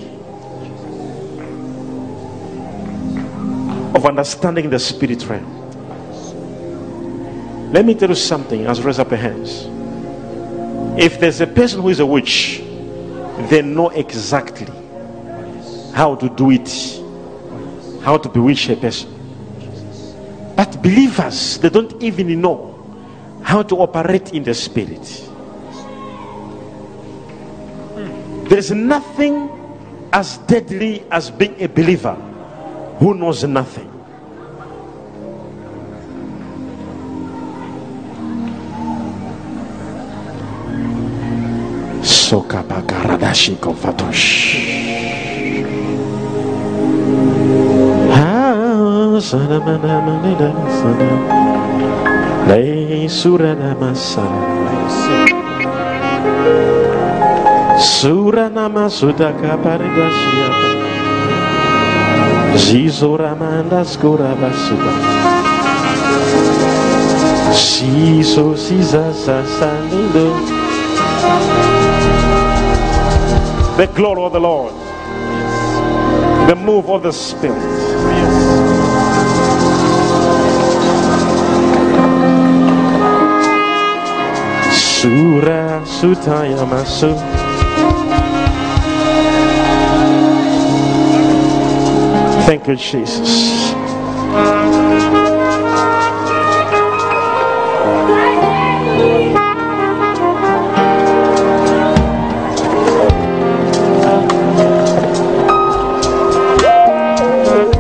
[3.94, 5.44] of understanding the spirit realm.
[7.74, 9.66] Let me tell you something as raise up your hands.
[10.98, 12.60] If there's a person who is a witch,
[13.50, 14.72] they know exactly
[15.94, 16.70] how to do it,
[18.02, 19.10] how to bewitch a person.
[20.56, 22.78] But believers, they don't even know
[23.44, 25.31] how to operate in the spirit.
[28.52, 29.48] There's nothing
[30.12, 32.20] as deadly as being a believer
[33.00, 33.88] who knows nothing.
[42.04, 44.60] Sokabakaradashi konfatosh.
[57.82, 60.50] Sura nama sudaka paridasya.
[62.54, 64.94] Zizora mandas kura basuda.
[67.54, 70.30] Siso sisa sasanido.
[73.78, 74.74] The glory of the Lord.
[76.48, 77.58] The move of the Spirit.
[84.70, 87.41] Sura Sutayamasu.
[92.64, 93.74] Thank you, Jesus.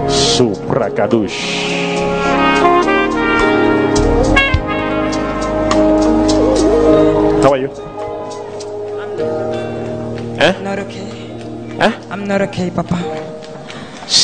[0.10, 1.38] Suprakadush.
[7.44, 7.70] How are you?
[10.42, 11.06] I'm not okay.
[11.78, 11.78] Eh?
[11.78, 11.86] Huh?
[11.86, 11.94] Eh?
[12.10, 13.31] I'm not okay, Papa.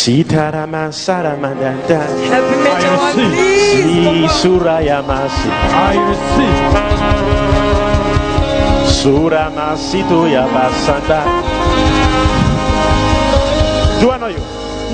[0.07, 1.99] Sitarama saramadanda.
[2.31, 3.83] Help me, Major One, please.
[4.07, 4.39] Papa.
[4.39, 5.49] Surayamasi.
[5.51, 6.63] I receive.
[8.87, 11.19] Suramasitu yabasanda.
[13.99, 14.39] Do I know you?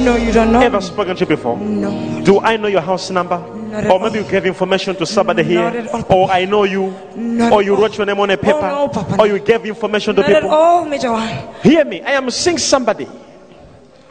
[0.03, 0.61] No, you don't know.
[0.61, 0.83] Ever me.
[0.83, 1.57] spoken to you before?
[1.59, 1.91] No.
[2.25, 3.37] Do I know your house number?
[3.37, 4.25] Not at Or maybe all.
[4.25, 5.61] you gave information to somebody here?
[5.61, 6.89] Not at all, Or I know you?
[7.15, 7.81] Not Or at you all.
[7.83, 8.61] wrote your name on a oh, paper?
[8.61, 10.55] no, Papa, Or you gave information to Not at people?
[10.57, 11.29] all, Major One.
[11.61, 12.01] Hear me.
[12.01, 13.05] I am seeing somebody.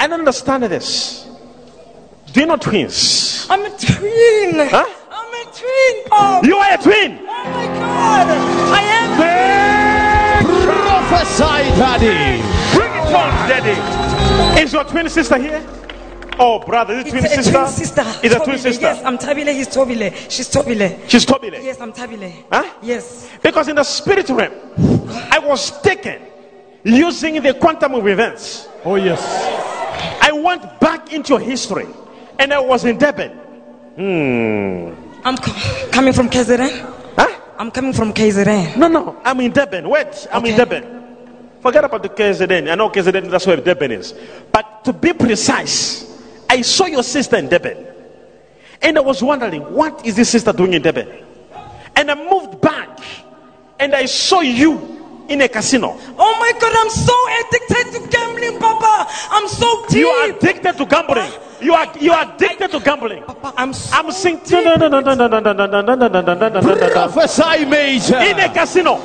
[0.02, 1.28] I don't understand this.
[2.32, 3.46] Do you know twins?
[3.48, 4.68] I'm a twin.
[4.68, 4.84] Huh?
[5.12, 6.44] I'm a twin, Papa.
[6.44, 7.18] You are a twin.
[7.20, 8.26] Oh my God.
[8.74, 10.42] I am.
[10.42, 12.42] Twin prophesy, Daddy.
[12.74, 14.60] Bring it on, Daddy.
[14.60, 15.64] Is your twin sister here?
[16.36, 17.52] Oh, brother, is it twin It's a sister?
[17.52, 18.26] twin sister.
[18.26, 18.82] Is a twin sister?
[18.82, 19.52] Yes, I'm Tabile.
[19.54, 20.10] He's Tobile.
[20.28, 20.98] She's Tobile.
[21.06, 21.62] She's Tobile.
[21.62, 22.44] Yes, I'm Tabile.
[22.50, 22.68] Huh?
[22.82, 23.30] Yes.
[23.40, 24.52] Because in the spirit realm,
[25.30, 26.22] I was taken
[26.82, 28.68] using the quantum of events.
[28.84, 29.20] Oh, yes.
[30.20, 31.86] I went back into history
[32.38, 33.30] and I was in Durban.
[33.96, 34.94] Hmm.
[35.24, 37.14] I'm co- coming from KZN.
[37.16, 37.40] Huh?
[37.58, 38.76] I'm coming from KZN.
[38.76, 39.88] No, no, I'm in Durban.
[39.88, 40.64] Wait, I'm in Okay.
[40.64, 40.98] Durban.
[41.60, 42.70] Forget about the KZN.
[42.70, 44.14] I know KZN, that's where Durban is.
[44.50, 46.18] But to be precise,
[46.50, 47.86] I saw your sister in Durban.
[48.82, 51.08] And I was wondering, what is this sister doing in Durban?
[51.94, 52.98] And I moved back
[53.78, 54.91] and I saw you
[55.32, 55.96] in a casino.
[56.18, 59.08] Oh my God, I'm so addicted to gambling, Papa.
[59.30, 59.98] I'm so deep.
[59.98, 61.32] You are addicted to gambling.
[61.60, 63.22] You are you are addicted to gambling.
[63.24, 64.40] Papa, I'm so I'm saying
[66.92, 68.96] prophesy major in a casino.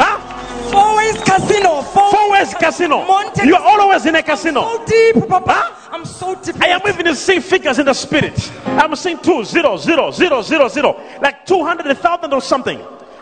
[0.00, 0.26] Huh?
[0.72, 1.84] Always casino.
[1.94, 3.04] Always casino.
[3.06, 3.48] Mountain.
[3.48, 4.62] You are always in a casino.
[4.62, 5.52] I'm so deep, Papa.
[5.52, 5.88] Huh?
[5.92, 6.62] I'm so deep.
[6.62, 8.52] I am even seeing figures in the spirit.
[8.66, 12.80] I'm seeing two zero zero zero zero zero, like two hundred thousand or something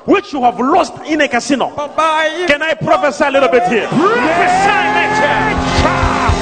[0.08, 1.72] which you have lost in a casino.
[1.76, 3.86] I- Can I prophesy a little bit here?
[3.88, 4.78] Prophesy.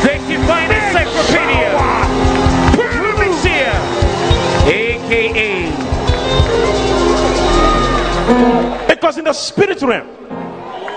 [0.07, 1.73] The Divine Encyclopedia.
[4.69, 5.71] AKA.
[8.89, 10.07] Because in the spirit realm,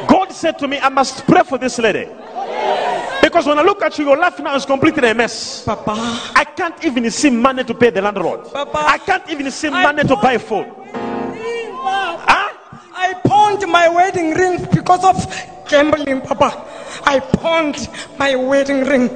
[0.07, 2.07] God said to me, I must pray for this lady.
[3.21, 5.63] Because when I look at you, your life now is completely a mess.
[5.63, 5.93] Papa.
[6.35, 8.45] I can't even see money to pay the landlord.
[8.51, 8.85] Papa.
[8.87, 10.65] I can't even see I money to buy food.
[11.81, 12.17] Huh?
[12.27, 12.48] Ah,
[13.01, 15.15] I pawned my wedding ring because of
[15.69, 16.65] gambling, Papa.
[17.05, 17.87] I pawned
[18.17, 19.07] my wedding ring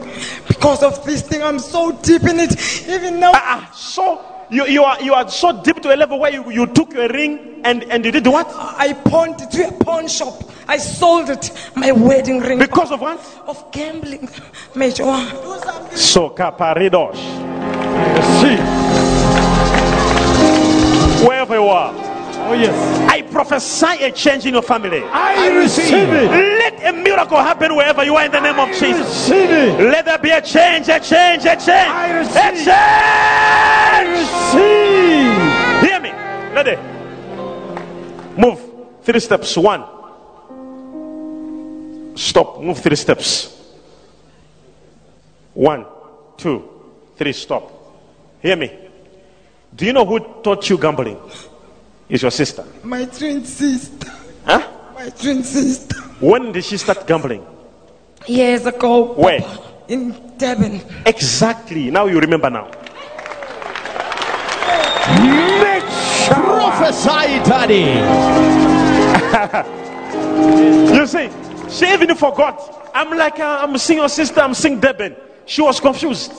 [0.48, 1.44] because of this thing.
[1.44, 2.88] I'm so deep in it.
[2.88, 6.18] Even now, Ah, ah, so you, you are you are so deep to a level
[6.18, 8.48] where you, you took your ring and, and you did what?
[8.56, 10.42] I pawned it to a pawn shop.
[10.66, 12.60] I sold it, my wedding ring.
[12.60, 13.20] Because of what?
[13.48, 14.30] of gambling,
[14.76, 15.06] Major.
[15.06, 15.28] one.
[15.98, 17.16] So kaparidos.
[18.16, 18.60] Receive.
[21.28, 21.94] Wherever you are,
[22.46, 22.76] Oh, yes.
[23.10, 25.02] I prophesy a change in your family.
[25.04, 26.30] I receive it.
[26.32, 29.00] Let a miracle happen wherever you are in the name of Jesus.
[29.08, 29.80] Receive it.
[29.92, 31.90] Let there be a change, a change, a change.
[31.90, 32.66] I A receive.
[32.66, 34.20] change.
[34.20, 35.90] Receive.
[35.90, 36.12] Hear me.
[36.56, 36.78] Ready?
[38.40, 38.60] Move.
[39.04, 39.58] Three steps.
[39.58, 39.84] One.
[42.16, 42.62] Stop.
[42.62, 43.50] Move three steps.
[45.56, 45.86] One,
[46.38, 46.64] two,
[47.18, 47.34] three.
[47.34, 47.72] Stop.
[48.42, 48.72] Hear me.
[49.76, 51.18] Do you know who taught you gambling?
[52.14, 52.64] It's your sister.
[52.84, 54.12] My twin sister.
[54.46, 54.62] Huh?
[54.94, 55.96] My twin sister.
[56.22, 57.44] When did she start gambling?
[58.28, 59.16] Years ago.
[59.16, 59.44] Where?
[59.88, 60.80] In Durban.
[61.08, 61.90] Exactly.
[61.90, 62.70] Now you remember now.
[66.30, 67.90] Prophesy, Daddy.
[70.94, 71.30] You see,
[71.68, 72.92] she even forgot.
[72.94, 75.16] I'm like, uh, I'm seeing your sister, I'm seeing Durban.
[75.46, 76.32] She was confused.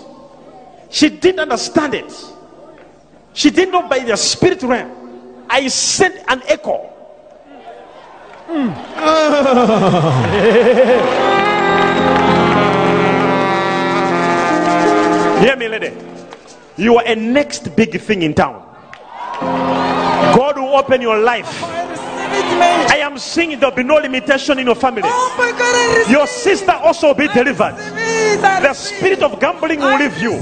[0.91, 2.14] She didn't understand it.
[3.33, 5.04] She didn't know by the spirit realm.
[5.49, 6.91] I sent an echo.
[8.47, 8.71] Hmm.
[15.45, 15.93] Hear me, lady.
[16.77, 18.63] You are a next big thing in town.
[19.41, 21.63] God will open your life.
[21.63, 22.91] I receive it, mate.
[22.91, 25.03] I am seeing there'll be no limitation in your family.
[25.05, 27.77] Oh God, Your sister also will be delivered.
[27.77, 30.33] The spirit of gambling will leave you.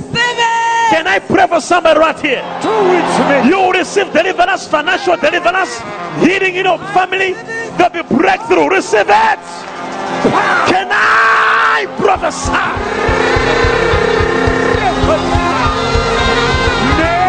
[0.92, 2.42] Can I pray for somebody right here?
[2.60, 3.46] Do it, Smith.
[3.46, 5.80] You will receive deliverance, financial deliverance,
[6.20, 7.32] healing in your family.
[7.80, 8.68] There'll be breakthrough.
[8.68, 9.40] Receive it.
[10.68, 12.52] Can I prophesy?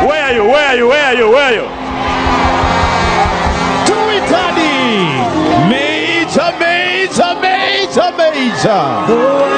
[0.07, 0.43] Where are you?
[0.43, 0.88] Where are you?
[0.89, 1.30] Where are you?
[1.32, 1.68] Where are you?
[3.88, 5.24] Do it, Daddy.
[5.72, 9.53] Major, major, major, major.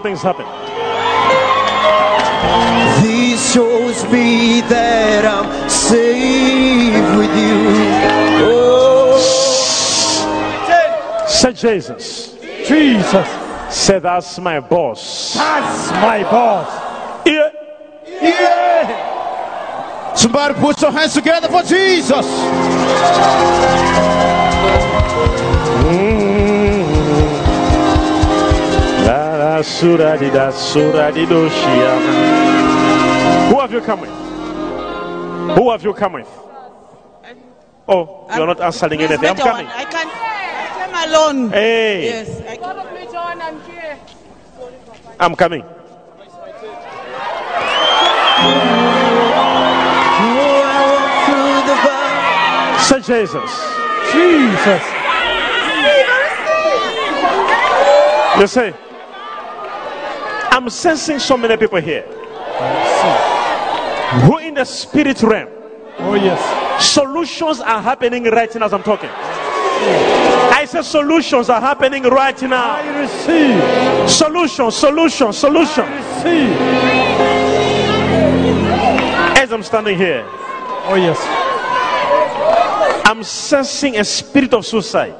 [0.00, 0.48] Something's happened.
[3.52, 7.68] Shows me that I'm safe with you.
[8.46, 9.18] Oh,
[11.28, 12.32] Say Jesus.
[12.66, 13.28] Jesus.
[13.68, 15.34] Say that's my boss.
[15.34, 16.66] That's my boss.
[17.26, 17.50] Yeah.
[18.22, 20.14] Yeah.
[20.14, 22.24] Somebody put your hands together for Jesus.
[29.80, 31.48] Sura, di, da, sura, di, do.
[33.48, 34.10] Who have you come with?
[35.56, 36.28] Who have you come with?
[37.88, 39.30] Oh, you're not answering anything.
[39.30, 39.66] I'm coming.
[39.66, 40.10] I can't.
[40.12, 41.50] I came alone.
[41.50, 42.40] Hey, Yes.
[42.46, 42.70] I can.
[45.18, 45.64] I'm coming.
[49.12, 53.50] I walk through the valley, Say Jesus.
[54.12, 54.84] Jesus.
[58.40, 58.72] You see,
[60.60, 62.02] I'm sensing so many people here
[64.26, 65.48] who, in the spirit realm,
[66.00, 66.84] Oh, yes.
[66.84, 69.08] solutions are happening right now as I'm talking.
[69.08, 72.72] I said solutions are happening right now.
[72.72, 74.10] I receive.
[74.10, 75.88] Solutions, solutions, solutions.
[75.88, 76.50] Receive.
[79.40, 81.16] As I'm standing here, Oh, yes.
[83.06, 85.14] I'm sensing a spirit of suicide.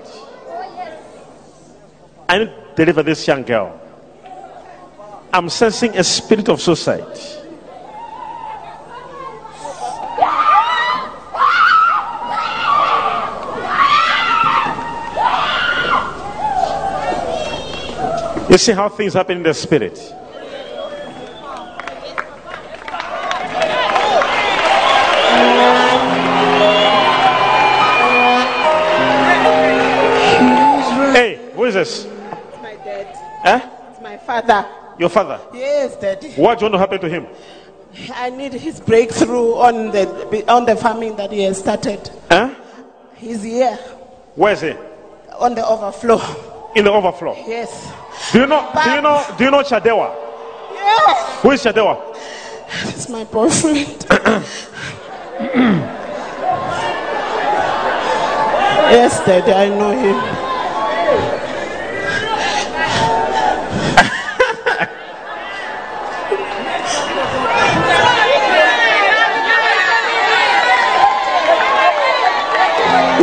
[2.28, 3.80] I need to deliver this young girl.
[5.32, 7.06] I'm sensing a spirit of suicide.
[18.50, 19.96] You see how things happen in the spirit.
[31.14, 32.04] Hey, who is this?
[32.06, 33.16] It's My dad.
[33.44, 33.70] Eh?
[33.92, 34.79] It's my father.
[35.01, 35.40] Your father.
[35.55, 36.32] Yes, daddy.
[36.32, 37.26] What do you want to happen to him?
[38.14, 42.11] I need his breakthrough on the on the farming that he has started.
[42.28, 42.55] Eh?
[43.16, 43.76] He's here
[44.36, 44.74] Where is he?
[45.38, 46.20] on the overflow.
[46.76, 47.34] In the overflow.
[47.48, 47.90] Yes.
[48.30, 48.70] Do you know?
[48.84, 49.24] Do you know?
[49.38, 50.14] Do you know Chadewa?
[50.74, 51.40] Yeah.
[51.40, 51.96] Who is Chadewa?
[52.90, 54.07] It's my boyfriend.
[58.92, 59.51] yes, daddy.
[59.53, 60.39] I know him.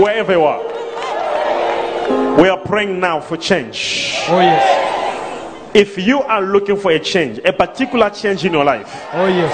[0.01, 0.61] Wherever you are,
[2.41, 4.13] we are praying now for change.
[4.27, 5.75] Oh, yes.
[5.75, 9.53] If you are looking for a change, a particular change in your life, Oh, yes.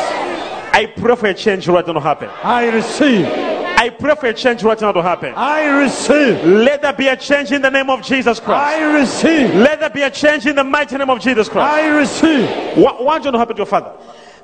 [0.74, 2.30] I pray for a change right now to happen.
[2.44, 3.26] I receive.
[3.26, 5.34] I pray for a change right now to happen.
[5.36, 6.44] I receive.
[6.46, 8.80] Let there be a change in the name of Jesus Christ.
[8.80, 9.54] I receive.
[9.56, 11.72] Let there be a change in the mighty name of Jesus Christ.
[11.74, 12.50] I receive.
[12.78, 13.92] What, what want to happen to your father?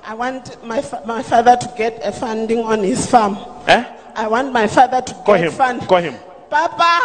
[0.03, 3.37] I want my fa- my father to get a funding on his farm.
[3.67, 3.83] Eh?
[4.15, 5.51] I want my father to Call get him.
[5.51, 5.81] fund.
[5.87, 6.15] Call him.
[6.49, 6.99] Papa,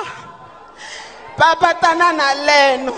[1.36, 2.92] Papa tanana leno.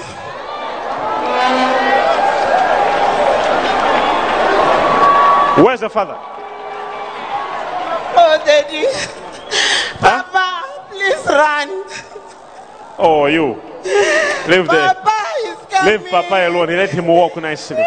[5.65, 6.17] Where's the father?
[8.19, 8.85] Oh, daddy.
[9.99, 11.69] Papa, please run.
[12.99, 13.55] Oh, you.
[14.49, 14.95] Leave there.
[14.95, 15.93] Papa is coming.
[16.03, 16.69] Leave Papa alone.
[16.69, 17.83] Let him walk nicely.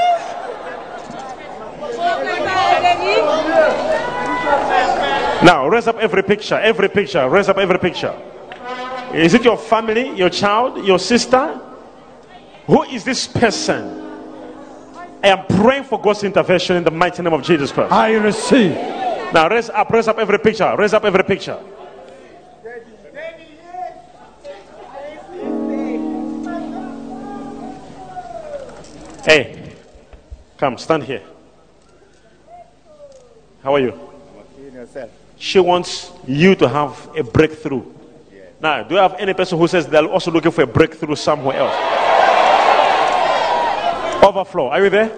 [5.41, 6.55] Now, raise up every picture.
[6.55, 7.29] Every picture.
[7.29, 8.13] Raise up every picture.
[9.13, 11.59] Is it your family, your child, your sister?
[12.67, 13.99] Who is this person?
[15.23, 17.91] I am praying for God's intervention in the mighty name of Jesus Christ.
[17.91, 18.71] I receive.
[19.33, 20.75] Now, raise up, raise up every picture.
[20.77, 21.59] Raise up every picture.
[29.23, 29.73] Hey,
[30.57, 31.21] come, stand here.
[33.63, 33.93] How are you?
[35.37, 37.83] She wants you to have a breakthrough.
[38.61, 41.57] Now, do you have any person who says they're also looking for a breakthrough somewhere
[41.57, 41.75] else?
[44.23, 44.69] Overflow.
[44.69, 45.11] Are you there?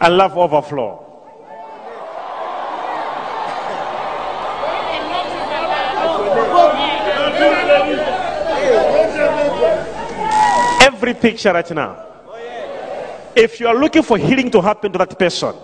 [0.00, 1.00] I love overflow.
[10.82, 12.13] Every picture right now.
[13.36, 15.54] If you are looking for healing to happen to that person,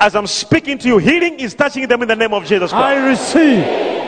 [0.00, 2.84] as I'm speaking to you, healing is touching them in the name of Jesus Christ.
[2.86, 3.64] I receive.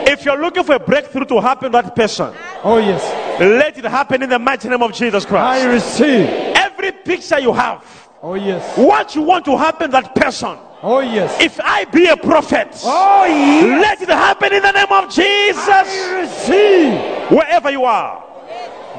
[0.07, 2.33] If you're looking for a breakthrough to happen to that person,
[2.63, 3.01] Oh, yes.
[3.39, 5.63] let it happen in the mighty name of Jesus Christ.
[5.63, 6.27] I receive.
[6.55, 7.83] Every picture you have,
[8.23, 8.77] Oh, yes.
[8.77, 11.39] what you want to happen to that person, Oh, yes.
[11.39, 13.81] if I be a prophet, Oh, yes.
[13.81, 15.67] let it happen in the name of Jesus.
[15.67, 17.31] I receive.
[17.31, 18.23] Wherever you are,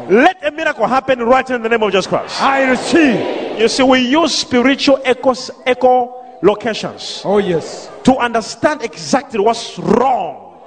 [0.09, 2.41] let a miracle happen right in the name of Jesus Christ.
[2.43, 3.61] I receive.
[3.61, 7.91] You see, we use spiritual echoes, echo locations Oh, yes.
[8.05, 10.59] to understand exactly what's wrong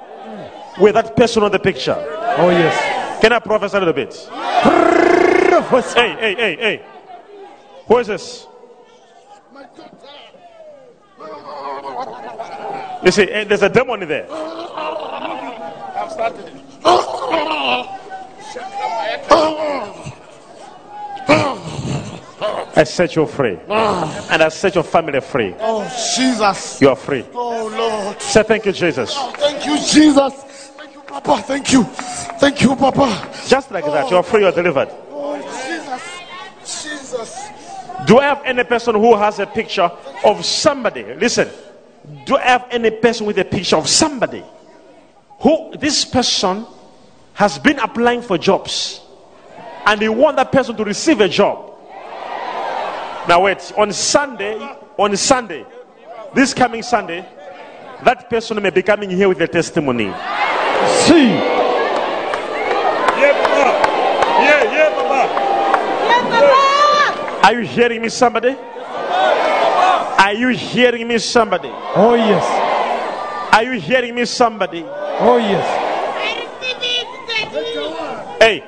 [0.80, 1.96] with that person on the picture.
[2.38, 3.22] Oh, yes.
[3.22, 4.12] Can I prophesy a little bit?
[4.30, 6.00] Prophesy.
[6.00, 6.86] Hey, hey, hey, hey.
[7.88, 8.48] Who is this?
[13.04, 14.28] You see, eh, there's a demon in there.
[22.78, 23.58] I set you free.
[23.70, 25.56] And I set your family free.
[25.60, 25.84] Oh,
[26.16, 26.82] Jesus.
[26.82, 27.26] You are free.
[27.34, 28.22] Oh, Lord.
[28.22, 29.14] Say thank you, Jesus.
[29.16, 30.34] Oh, thank you, Jesus.
[30.76, 31.42] Thank you, Papa.
[31.44, 31.84] Thank you.
[31.84, 33.32] Thank you, Papa.
[33.48, 34.90] Just like that, you are free, you are delivered.
[35.10, 35.38] Oh,
[35.68, 36.04] Jesus.
[36.84, 37.48] Jesus.
[38.06, 39.90] Do I have any person who has a picture
[40.26, 41.04] of somebody?
[41.16, 41.50] Listen.
[42.26, 44.44] Do I have any person with a picture of somebody
[45.40, 46.66] who this person
[47.34, 49.02] has been applying for jobs
[49.86, 51.72] and they want that person to receive a job?
[53.28, 54.58] Now wait, on Sunday,
[54.98, 55.66] on Sunday,
[56.34, 57.26] this coming Sunday,
[58.04, 60.14] that person may be coming here with a testimony.
[61.08, 61.30] See.
[63.16, 63.72] Yeah, Papa.
[64.44, 65.46] Yeah, yeah, Papa.
[67.48, 68.56] Are you hearing me, somebody?
[70.18, 71.70] Are you hearing me, somebody?
[71.96, 72.44] Oh, yes.
[73.54, 74.84] Are you hearing me, somebody?
[74.86, 75.66] Oh, yes.
[78.42, 78.64] Hey,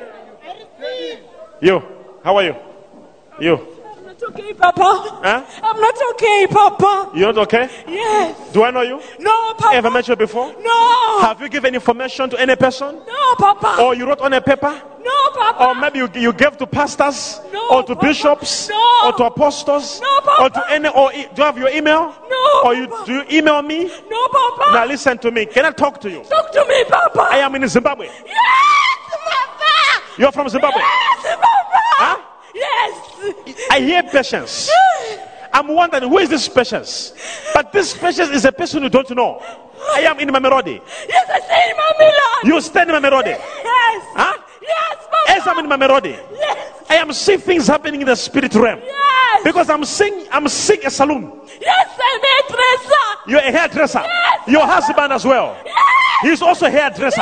[1.62, 1.82] you,
[2.24, 2.56] how are you?
[3.40, 4.82] You, I'm not Okay, Papa.
[5.24, 5.46] huh?
[5.64, 7.12] I'm not okay, Papa.
[7.16, 7.70] You're not okay?
[7.88, 8.52] Yes.
[8.52, 9.00] Do I know you?
[9.20, 9.76] No, Papa.
[9.76, 10.54] Ever met you before?
[10.62, 11.20] No.
[11.22, 12.96] Have you given information to any person?
[13.08, 13.82] No, Papa.
[13.82, 14.82] Or you wrote on a paper?
[15.04, 15.66] No, Papa.
[15.68, 17.40] Or maybe you, you gave to pastors?
[17.54, 18.08] No, or to Papa.
[18.08, 18.70] bishops?
[18.70, 19.02] No.
[19.06, 20.02] Or to apostles?
[20.02, 20.44] No, Papa.
[20.44, 22.14] Or to any, or do you have your email?
[22.30, 23.06] No, Or you, Papa.
[23.06, 23.86] do you email me?
[24.10, 24.72] No, Papa.
[24.74, 25.46] Now listen to me.
[25.46, 26.24] Can I talk to you?
[26.24, 27.28] Talk to me, Papa.
[27.32, 28.08] I am in Zimbabwe.
[28.08, 28.97] Yes.
[30.18, 30.82] You're from Zimbabwe?
[30.82, 31.82] Yes, Papa.
[32.00, 32.22] Huh?
[32.54, 33.66] Yes.
[33.72, 34.70] I hear patience.
[35.54, 37.14] I'm wondering who is this patience?
[37.54, 39.42] But this patience is a person you don't know.
[39.94, 40.82] I am in Mamelodi.
[41.08, 42.56] Yes, I say in my Milan.
[42.56, 43.28] You stand in Mamelodi.
[43.38, 44.04] Yes.
[44.16, 44.38] Huh?
[44.62, 45.40] Yes, Papa.
[45.40, 46.84] As I'm in Mamelodi, Yes.
[46.90, 48.80] I am seeing things happening in the spirit realm.
[48.84, 49.44] Yes.
[49.44, 51.32] Because I'm seeing, I'm seeing a saloon.
[51.62, 53.30] Yes, I'm a hairdresser.
[53.30, 54.02] You're a hairdresser.
[54.04, 54.48] Yes.
[54.48, 55.58] Your husband as well.
[55.66, 55.76] Yes.
[56.22, 57.22] He's also a hairdresser.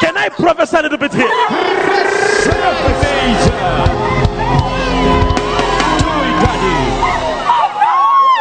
[0.00, 1.30] Can I prophesy a little bit here?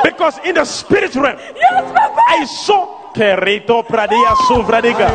[0.03, 1.37] Because in the spirit realm.
[2.27, 5.09] I saw Kerito Pradia Suvradiga.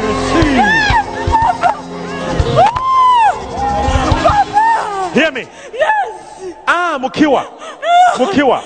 [5.13, 5.47] Hear me.
[5.73, 6.55] Yes.
[6.67, 7.45] Ah, Mukiwa.
[8.17, 8.61] Mukiwa.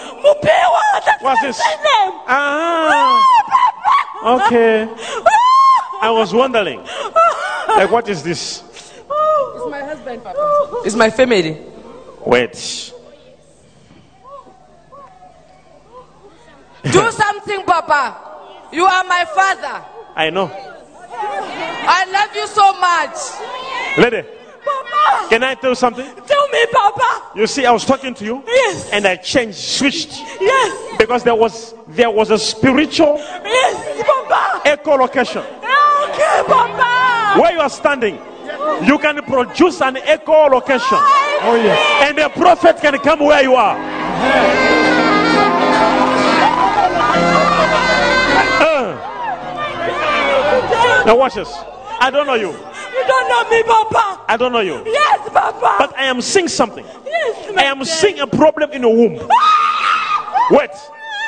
[1.05, 1.59] That's What's my this?
[1.59, 2.13] name.
[2.27, 3.19] Ah,
[4.37, 4.89] okay.
[6.03, 6.81] I was wondering,
[7.69, 8.65] like, what is this?
[8.65, 10.83] It's my husband, Papa.
[10.85, 11.57] It's my family.
[12.27, 12.93] Wait.
[16.83, 18.19] Do something, Papa.
[18.73, 19.85] You are my father.
[20.17, 20.51] I know.
[21.15, 23.17] I love you so much.
[23.97, 24.29] Lady,
[24.91, 25.29] Papa.
[25.29, 26.05] can I tell you something?
[26.27, 27.23] Tell me, Papa.
[27.35, 28.91] You see, I was talking to you, Yes.
[28.93, 30.97] and I changed, switched, Yes.
[30.99, 34.61] because there was there was a spiritual Yes, Papa.
[34.69, 35.45] echolocation.
[36.05, 37.41] Okay, Papa.
[37.41, 38.19] Where you are standing,
[38.85, 41.01] you can produce an echolocation,
[41.45, 42.09] Oh, yes.
[42.09, 43.77] and the prophet can come where you are.
[48.65, 48.97] Uh.
[51.07, 51.49] Now watch this.
[52.01, 52.53] I don't know you.
[52.93, 54.25] You don't know me, Papa.
[54.29, 54.83] I don't know you.
[54.85, 55.77] Yes, Papa.
[55.79, 56.85] But I am seeing something.
[56.85, 59.29] yes, I am seeing a problem in your womb.
[60.51, 60.71] Wait.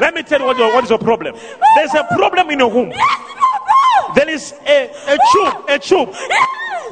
[0.00, 1.36] Let me tell you what, your, what is your problem.
[1.76, 2.90] There's a problem in your womb.
[2.90, 4.12] Yes, Papa.
[4.14, 6.08] There is a, a tube, a tube.
[6.28, 6.48] Yes.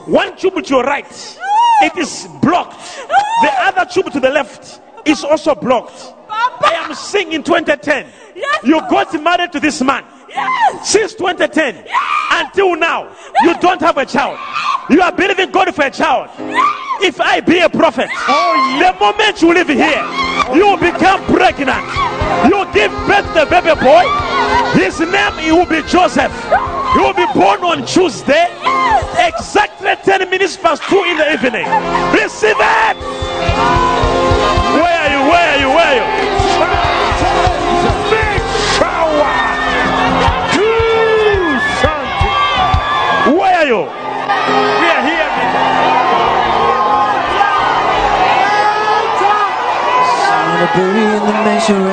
[0.07, 1.39] One tube to your right,
[1.83, 2.81] it is blocked.
[3.43, 5.99] The other tube to the left is also blocked.
[6.29, 6.67] Papa.
[6.67, 8.07] I am seeing in 2010.
[8.37, 10.05] Yes, You got married to this man.
[10.35, 10.91] Yes.
[10.91, 11.85] Since 2010
[12.31, 14.39] until now, you don't have a child.
[14.91, 16.31] You are believing God for a child.
[17.01, 20.05] If I be a prophet, oh the moment you live here,
[20.55, 21.85] you will become pregnant.
[22.49, 24.05] You will give birth to the baby boy.
[24.79, 26.33] His name he will be Joseph.
[26.93, 28.49] He will be born on Tuesday,
[29.19, 31.67] exactly 10 minutes past 2 in the evening.
[32.13, 32.97] Receive it.
[34.77, 35.21] Where are you?
[35.31, 35.69] Where are you?
[35.69, 36.22] Where are you?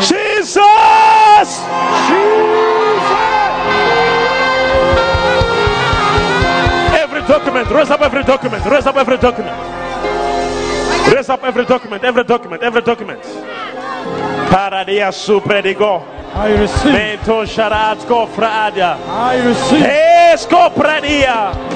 [0.02, 0.60] Jesus!
[6.96, 9.56] Every document, raise up every document, raise up every document.
[11.14, 13.24] Raise up every document, every document, every document.
[14.50, 16.19] Paradia supredigo.
[16.34, 16.94] I receive.
[16.94, 18.98] Mento sharatko fradia.
[19.08, 19.84] I receive.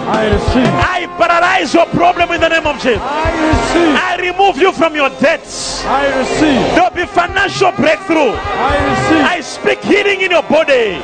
[0.05, 0.67] I receive.
[0.67, 2.99] I paralyze your problem in the name of Jesus.
[3.01, 3.95] I receive.
[3.95, 5.83] I remove you from your debts.
[5.85, 6.61] I receive.
[6.75, 8.33] There'll be financial breakthrough.
[8.35, 9.25] I receive.
[9.25, 11.01] I speak healing in your body.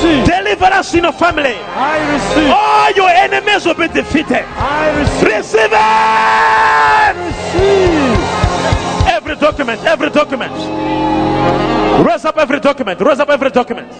[0.00, 0.24] receive.
[0.26, 1.56] Deliverance in your family.
[1.76, 2.50] I receive.
[2.50, 4.44] All your enemies will be defeated.
[4.56, 5.28] I receive.
[5.40, 7.16] Receive it!
[7.26, 8.18] Receive.
[9.08, 11.79] Every document, every document.
[12.04, 13.92] Raise up every document, raise up every document.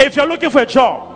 [0.00, 1.08] If you're looking for a job,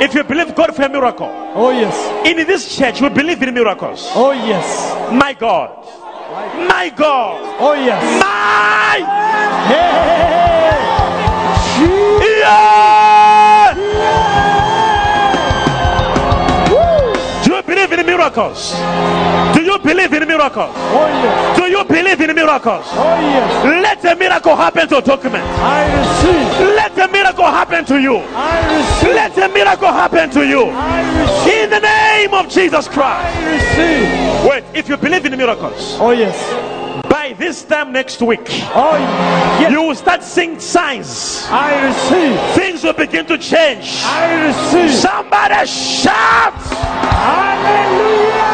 [0.00, 1.94] if you believe God for a miracle, Oh yes.
[2.26, 4.08] in this church we believe in miracles.
[4.14, 5.12] Oh yes.
[5.12, 5.84] My God,
[6.68, 8.02] my God, Oh yes.
[8.22, 8.98] my
[9.68, 9.98] Hey.
[12.40, 12.97] yeah!
[18.28, 18.72] Miracles?
[19.56, 20.72] Do you believe in miracles?
[20.76, 21.56] Oh yes.
[21.58, 22.84] Do you believe in miracles?
[22.90, 23.64] Oh yes.
[23.82, 25.44] Let a miracle happen to a document.
[25.44, 26.76] I receive.
[26.76, 28.16] Let a miracle happen to you.
[28.16, 29.14] I receive.
[29.14, 30.64] Let a miracle happen to you.
[30.70, 31.64] I receive.
[31.64, 33.36] In the name of Jesus Christ.
[33.36, 34.50] I receive.
[34.50, 36.36] Wait, if you believe in miracles, Oh yes.
[37.38, 38.40] This time next week,
[38.74, 39.70] Oh yes.
[39.72, 41.46] you will start seeing signs.
[41.50, 42.38] I receive.
[42.54, 44.02] Things will begin to change.
[44.04, 44.90] I receive.
[44.98, 46.54] Somebody shout!
[47.14, 48.48] Hallelujah.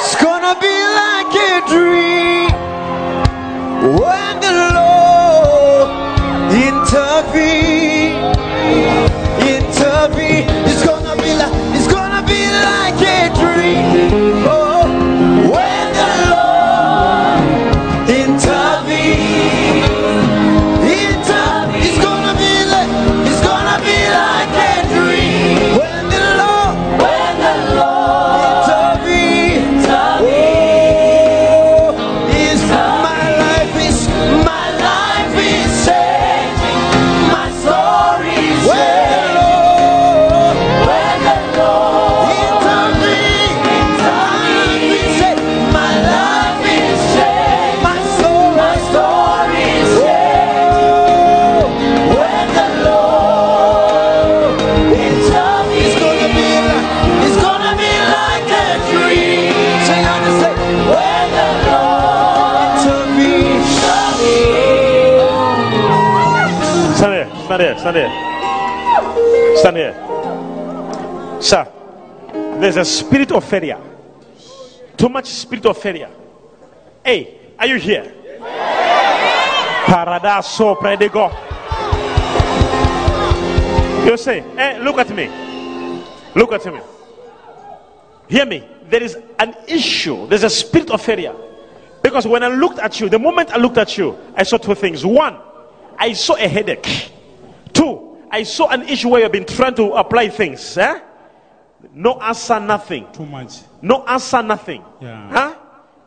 [0.00, 2.07] It's gonna be like a dream
[7.28, 7.67] intervene.
[67.78, 69.94] Here, stand here, stand here.
[69.94, 70.06] Stand
[71.32, 71.40] here.
[71.40, 71.68] Sir,
[72.60, 73.80] there's a spirit of failure.
[74.96, 76.10] Too much spirit of failure.
[77.04, 78.12] Hey, are you here?
[79.86, 81.30] Paradaso predigo.
[84.04, 85.30] You say, hey, look at me.
[86.34, 86.80] Look at me.
[88.28, 88.64] Hear me.
[88.90, 90.26] There is an issue.
[90.26, 91.34] There's a spirit of failure.
[92.02, 94.74] Because when I looked at you, the moment I looked at you, I saw two
[94.74, 95.04] things.
[95.04, 95.38] One,
[95.96, 97.12] I saw a headache.
[97.72, 100.76] Two, I saw an issue where you've been trying to apply things.
[100.76, 101.00] Eh?
[101.94, 103.06] No answer, nothing.
[103.12, 103.60] Too much.
[103.82, 104.84] No answer, nothing.
[105.00, 105.30] Yeah.
[105.30, 105.54] Huh?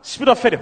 [0.02, 0.60] Spirit of failure.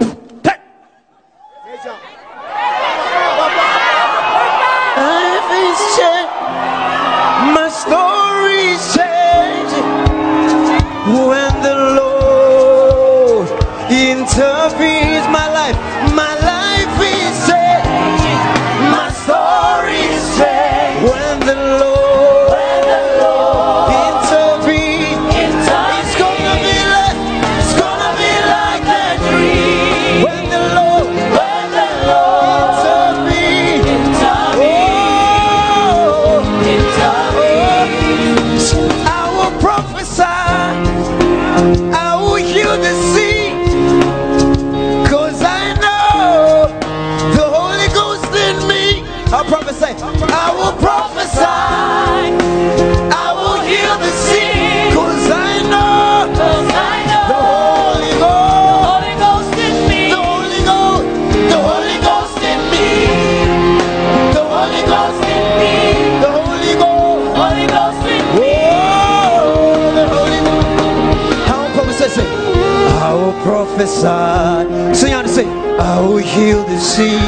[73.43, 74.93] Prophesy.
[74.93, 77.19] Sing out and say, I will heal the sick,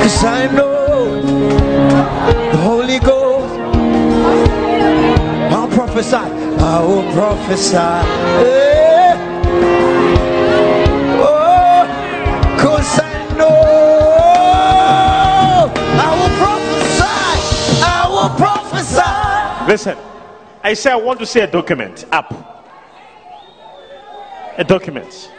[0.00, 1.20] cause I know
[2.52, 3.54] the Holy Ghost.
[5.52, 7.74] I'll prophesy, I will prophesy.
[7.74, 9.16] Yeah.
[11.18, 11.86] Oh,
[12.58, 13.58] cause I know
[15.98, 19.70] I will prophesy, I will prophesy.
[19.70, 19.96] Listen,
[20.62, 22.45] I say I want to see a document up.
[24.58, 25.30] A document.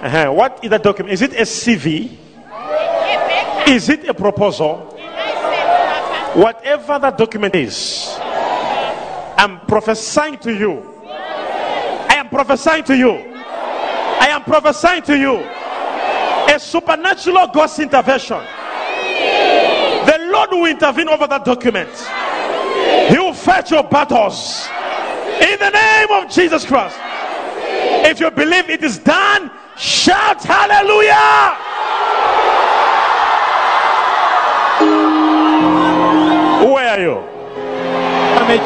[0.00, 0.32] Uh-huh.
[0.32, 1.12] What is that document?
[1.12, 2.16] Is it a CV?
[3.68, 4.78] Is it a proposal?
[6.34, 11.02] Whatever that document is, I'm prophesying to you.
[11.06, 13.12] I am prophesying to you.
[13.12, 15.36] I am prophesying to you.
[16.54, 18.40] A supernatural God's intervention.
[20.06, 21.90] The Lord will intervene over that document.
[23.10, 24.68] He will fight your battles.
[25.40, 26.96] In the name of Jesus Christ.
[28.08, 31.56] If you believe it is done, shout hallelujah.
[36.72, 37.18] Where are you?
[38.38, 38.58] I'm a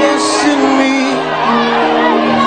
[0.00, 1.12] Yes, in me,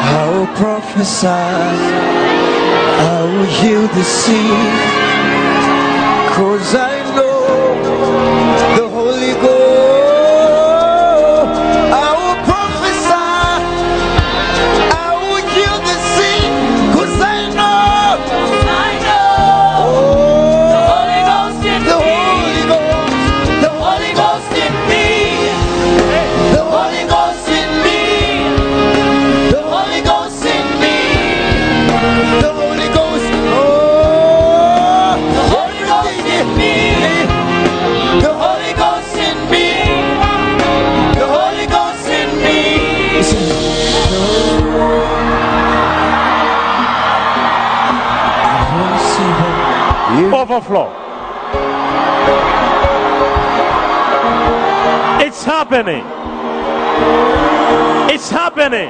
[0.09, 1.27] I will prophesy.
[1.27, 4.97] I will heal the sick.
[6.35, 6.96] Cause I
[50.57, 50.89] Overflow.
[55.21, 56.03] It's happening.
[58.11, 58.89] It's happening.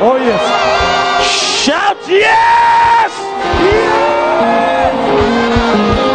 [0.00, 1.64] Oh, yes.
[1.64, 3.10] Shout yes!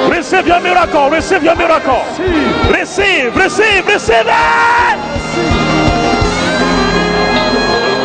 [0.10, 1.10] Receive your miracle.
[1.10, 2.02] Receive your miracle.
[2.72, 5.04] Receive, receive, receive it.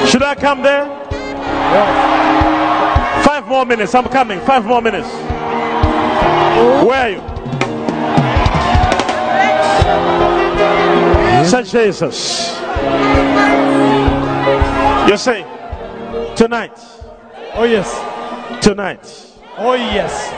[0.08, 0.86] Should I come there?
[3.22, 3.94] Five more minutes.
[3.94, 4.40] I'm coming.
[4.40, 5.39] Five more minutes.
[6.86, 7.20] Where are you?
[11.46, 12.60] Say Jesus.
[15.08, 15.46] You're saying
[16.36, 16.78] tonight.
[17.54, 17.90] Oh, yes.
[18.62, 19.26] Tonight.
[19.58, 20.30] Oh, yes.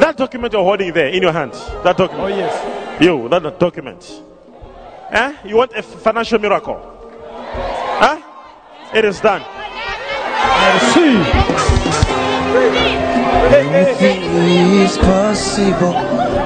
[0.00, 1.52] That document you're holding there in your hand.
[1.84, 2.24] That document.
[2.24, 3.02] Oh, yes.
[3.02, 4.22] You, that that document.
[5.10, 5.36] Eh?
[5.44, 6.80] You want a financial miracle?
[8.00, 8.20] Huh?
[8.94, 9.42] It is done.
[10.56, 10.80] I
[13.52, 14.22] Everything
[14.80, 15.92] is possible.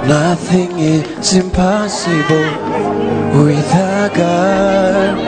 [0.06, 2.50] Nothing is impossible
[3.44, 5.18] with our God.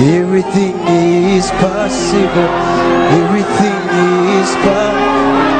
[0.00, 2.50] Everything is possible.
[3.20, 3.80] Everything
[4.38, 5.59] is possible.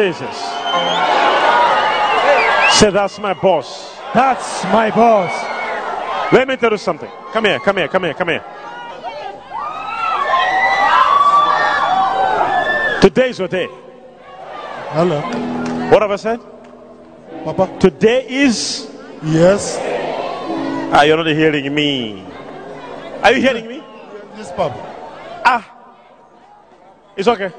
[0.00, 0.36] Jesus.
[2.78, 3.98] Say, that's my boss.
[4.14, 6.32] That's my boss.
[6.32, 7.10] Let me tell you something.
[7.32, 8.44] Come here, come here, come here, come here.
[13.02, 13.68] Today is your day.
[14.96, 15.20] Hello.
[15.90, 16.40] What have I said?
[17.44, 17.78] Papa.
[17.78, 18.90] Today is.
[19.22, 19.76] Yes.
[20.92, 22.24] Ah, you're not hearing me.
[23.22, 23.82] Are you hearing me?
[24.36, 24.80] Yes, Papa.
[25.44, 25.62] Ah.
[27.16, 27.52] It's okay.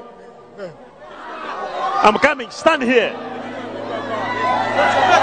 [2.02, 2.50] I'm coming.
[2.50, 3.12] Stand here.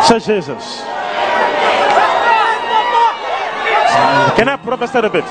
[0.08, 0.82] Say Jesus.
[4.38, 5.26] Can I prophesy a bit?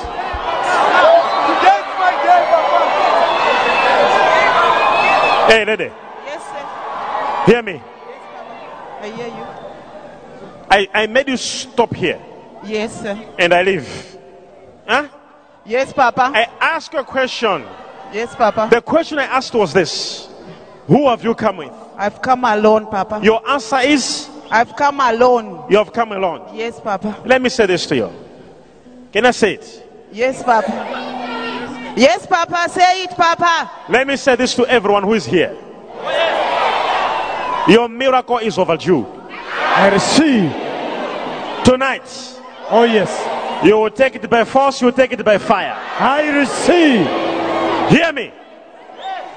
[5.49, 5.85] Hey, lady,
[6.27, 7.53] Yes, sir.
[7.53, 7.81] hear me.
[9.01, 9.47] I hear you.
[10.71, 12.21] I, I made you stop here
[12.65, 13.17] Yes, sir.
[13.39, 14.17] and I leave.
[14.87, 15.09] Huh?
[15.65, 16.31] Yes, Papa.
[16.35, 17.65] I ask you a question.
[18.13, 18.69] Yes, Papa.
[18.71, 20.28] The question I asked was this
[20.89, 21.73] Who have you come with?
[21.97, 23.21] I've come alone, Papa.
[23.23, 25.67] Your answer is I've come alone.
[25.71, 26.49] you have come alone.
[26.57, 27.23] Yes, Papa.
[27.27, 28.11] Let me say this to you.
[29.13, 29.87] Can I say it?
[30.11, 31.95] Yes, Papa.
[31.97, 32.69] Yes, Papa.
[32.71, 33.71] Say it, Papa.
[33.91, 35.55] Let me say this to everyone who is here.
[37.69, 39.05] Your miracle is overdue.
[39.31, 40.51] I receive.
[41.65, 42.09] Tonight,
[42.71, 43.11] Oh, yes.
[43.65, 45.75] you will take it by force, you will take it by fire.
[46.01, 47.07] I receive.
[47.91, 48.33] Hear me.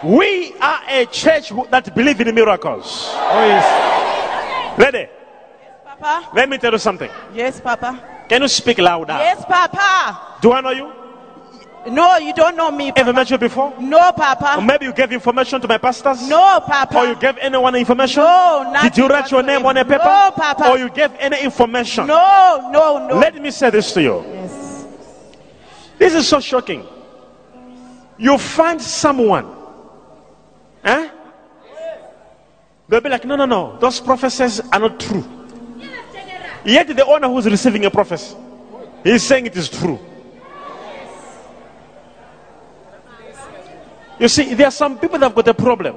[0.03, 3.09] We are a church who- that believe in miracles.
[3.13, 4.77] Oh, yes.
[4.77, 5.07] Ready?
[5.85, 6.29] Papa.
[6.33, 7.09] Let me tell you something.
[7.33, 7.99] Yes, Papa.
[8.27, 9.13] Can you speak louder?
[9.19, 10.17] Yes, Papa.
[10.41, 10.91] Do I know you?
[11.87, 12.91] No, you don't know me.
[12.95, 13.73] Ever met you before?
[13.79, 14.61] No, Or Papa.
[14.61, 16.27] maybe you gave information to my pastors?
[16.29, 16.95] No, Papa.
[16.97, 18.21] Or you gave anyone information?
[18.23, 20.03] No, nothing Did you write your name on a paper?
[20.03, 20.69] No, Papa.
[20.69, 22.05] Or you gave any information?
[22.07, 23.15] No, no, no.
[23.17, 24.23] Let me say this to you.
[24.31, 24.85] yes.
[25.97, 26.85] This is so shocking.
[28.17, 29.47] You find someone,
[30.83, 31.09] eh?
[32.87, 35.23] They'll be like, no, no, no, those prophecies are not true.
[36.63, 38.35] Yet the owner who's receiving a prophecy,
[39.03, 39.99] he's saying it is true.
[44.19, 45.95] You see, there are some people that have got a problem,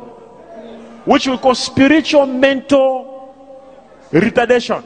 [1.05, 3.35] which we call spiritual mental
[4.11, 4.83] retardation.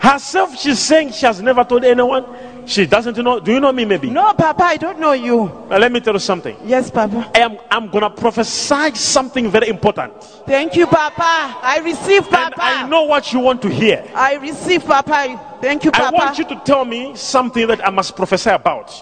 [0.00, 2.24] Herself, she's saying she has never told anyone.
[2.68, 3.40] She doesn't know.
[3.40, 4.10] Do you know me, maybe?
[4.10, 5.46] No, Papa, I don't know you.
[5.70, 6.54] Now, let me tell you something.
[6.66, 7.30] Yes, Papa.
[7.34, 10.22] I am I'm gonna prophesy something very important.
[10.44, 11.58] Thank you, Papa.
[11.62, 12.36] I receive, Papa.
[12.44, 12.84] And Papa.
[12.84, 14.04] I know what you want to hear.
[14.14, 15.58] I receive, Papa.
[15.62, 16.14] Thank you, Papa.
[16.14, 18.92] I want you to tell me something that I must prophesy about.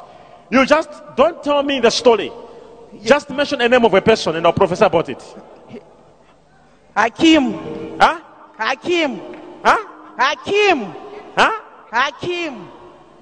[0.49, 2.31] You just don't tell me the story.
[3.03, 5.21] Just mention a name of a person and I'll prophesy about it.
[6.97, 7.99] Hakim.
[7.99, 8.21] Huh?
[8.57, 9.21] Hakim.
[9.65, 9.87] Huh?
[10.17, 10.95] Hakim.
[11.37, 11.61] Huh?
[11.91, 12.76] Hakim.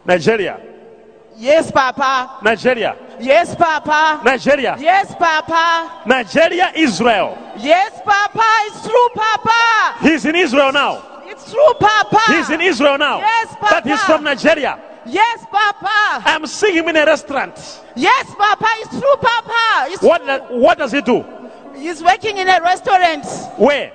[0.05, 0.61] Nigeria.
[1.37, 2.39] Yes, Papa.
[2.43, 2.97] Nigeria.
[3.21, 4.21] Yes, Papa.
[4.25, 4.77] Nigeria.
[4.79, 6.03] Yes, Papa.
[6.07, 7.37] Nigeria, Israel.
[7.59, 8.45] Yes, Papa.
[8.67, 9.99] It's true, Papa.
[10.01, 11.23] He's in Israel now.
[11.27, 12.21] It's true, Papa.
[12.29, 13.19] He's in Israel now.
[13.19, 13.67] Yes, Papa.
[13.71, 14.79] But he's from Nigeria.
[15.07, 16.23] Yes, Papa.
[16.25, 17.83] I'm seeing him in a restaurant.
[17.97, 18.67] Yes, Papa.
[18.79, 19.87] It's true, Papa.
[19.93, 21.25] It's What, what does he do?
[21.77, 23.27] He's working in a restaurant.
[23.59, 23.93] Where?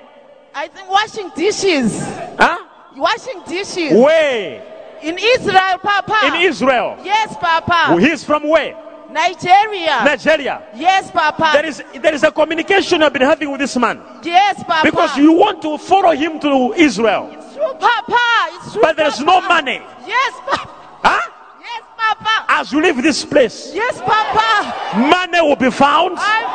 [0.53, 1.99] I think washing dishes.
[2.37, 2.57] Huh?
[2.95, 3.93] Washing dishes.
[3.93, 4.61] Where?
[5.01, 6.19] In Israel, Papa.
[6.27, 6.97] In Israel.
[7.03, 7.99] Yes, Papa.
[7.99, 8.75] He's from where?
[9.11, 10.03] Nigeria.
[10.05, 10.61] Nigeria.
[10.75, 11.49] yes, Papa.
[11.53, 14.81] There is there is a communication I've been having with this man yes, Papa.
[14.83, 18.19] because you want to follow him to Israel, It's true, Papa.
[18.53, 18.81] It's true.
[18.83, 19.81] but there's no money.
[20.05, 20.69] Yes, Papa.
[21.03, 21.31] Huh?
[21.59, 22.45] Yes, Papa.
[22.49, 24.99] As you leave this place, Yes, Papa.
[24.99, 26.17] money will be found.
[26.19, 26.45] I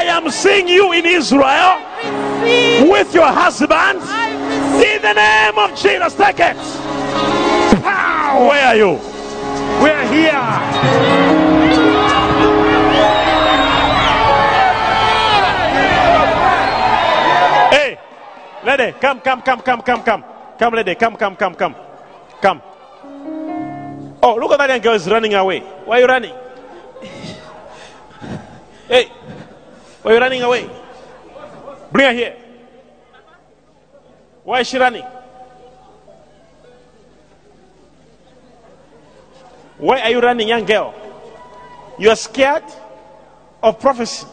[0.00, 1.80] I am seeing you in Israel
[2.90, 4.02] with your husband.
[4.84, 7.47] In the name of Jesus, take it.
[8.28, 8.48] Pow!
[8.48, 8.90] Where are you?
[9.80, 10.42] We're here.
[17.72, 17.98] Hey,
[18.64, 20.24] lady, come, come, come, come, come, come.
[20.58, 21.74] Come, lady, come, come, come, come.
[22.42, 22.62] Come.
[24.22, 25.60] Oh, look at that young girl is running away.
[25.60, 26.34] Why are you running?
[28.88, 29.06] Hey,
[30.02, 30.68] why are you running away?
[31.90, 32.36] Bring her here.
[34.44, 35.04] Why is she running?
[39.78, 40.94] Why are you running, young girl?
[41.98, 42.64] You are scared
[43.62, 44.26] of prophecy.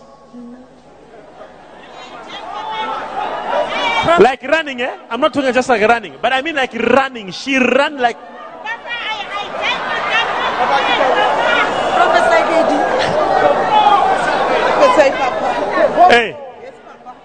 [4.19, 4.97] Like running, eh?
[5.09, 7.31] I'm not talking just like running, but I mean like running.
[7.31, 8.17] She ran like.
[11.95, 12.77] Prophesy, baby.
[14.77, 16.09] Prophesy, Papa.
[16.09, 16.37] Hey,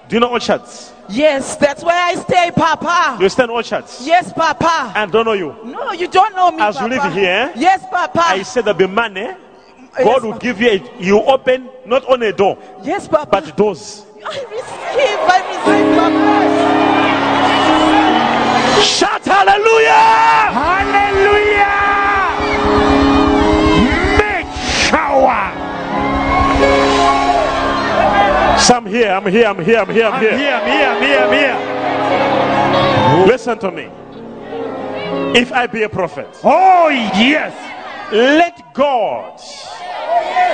[0.09, 0.93] do you know orchards?
[1.11, 3.17] Yes, that's where I stay, Papa.
[3.21, 4.01] You stand orchards.
[4.07, 4.93] Yes, Papa.
[4.95, 5.57] I don't know you.
[5.65, 7.57] No, you don't know me, As you live here, eh?
[7.57, 8.23] Yes, Papa.
[8.25, 9.29] I said there'll be money
[10.05, 13.29] God will give you a, you open not only a door, Yes, Papa.
[13.31, 14.07] but doors.
[14.25, 16.31] I receive, I receive, Papa.
[18.83, 20.53] Shout hallelujah!
[20.55, 21.81] Hallelujah!
[24.19, 24.47] Make
[24.87, 25.50] shower.
[28.61, 30.33] So I'm here, I'm here, I'm here, I'm here, I'm here.
[30.33, 30.39] I'm here.
[30.39, 33.27] here, I'm here, I'm here, I'm here.
[33.27, 33.89] Listen to me.
[35.39, 37.55] If I be a prophet, Oh, yes.
[38.13, 39.41] let God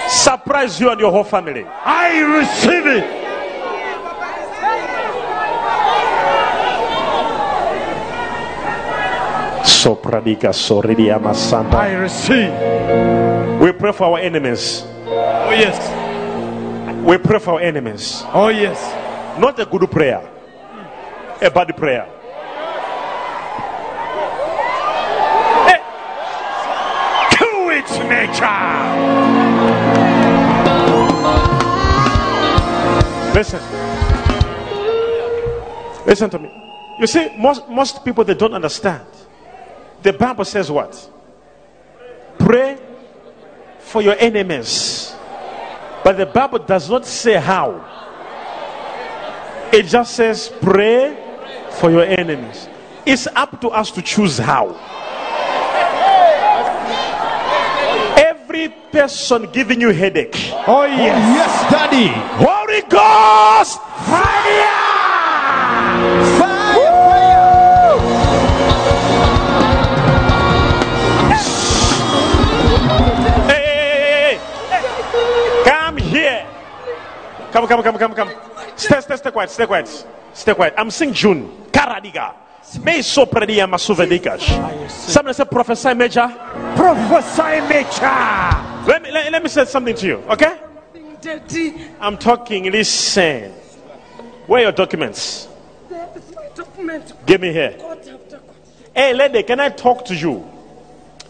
[0.09, 1.65] surprise you and your whole family.
[1.65, 3.05] I receive it.
[9.65, 12.53] Sopradika soridi I receive.
[13.61, 14.85] We pray for our enemies.
[15.07, 16.06] Oh, yes.
[17.07, 18.25] We pray for our enemies.
[18.35, 18.81] Oh, yes.
[19.39, 20.29] Not a good prayer,
[21.41, 22.05] a bad prayer.
[27.31, 28.67] To its nature.
[33.33, 33.61] Listen.
[36.07, 36.51] Listen to me.
[36.99, 39.07] You see, most, most people they don't understand.
[40.03, 41.11] The Bible says what?
[42.37, 42.79] Pray
[43.79, 45.16] for your enemies.
[46.07, 47.83] But the Bible does not say how.
[49.73, 51.19] It just says pray
[51.81, 52.69] for your enemies.
[53.05, 54.69] It's up to us to choose how.
[58.17, 60.37] Every person giving you headache.
[60.69, 61.11] Oh, yes.
[61.11, 62.07] Oh, yes, Daddy.
[62.39, 63.81] Holy Ghost!
[64.07, 64.87] Fire!
[66.39, 66.56] Hey,
[77.57, 78.31] Come, come, come, come, come.
[78.77, 80.07] Stay, stay, stay quiet, stay quiet.
[80.35, 80.75] Stay quiet.
[80.77, 81.49] I'm saying June.
[81.73, 82.35] Karadiga.
[82.85, 84.91] May so predia masuvedikas.
[84.91, 86.29] Somebody say prophesy major.
[86.77, 88.85] Prophesy nature.
[88.87, 90.61] Let me let, let me say something to you, okay?
[91.99, 93.53] I'm talking, listen.
[94.47, 95.49] Where are your documents?
[96.55, 97.15] document.
[97.25, 97.79] Give me here.
[98.95, 100.47] Hey lady, can I talk to you?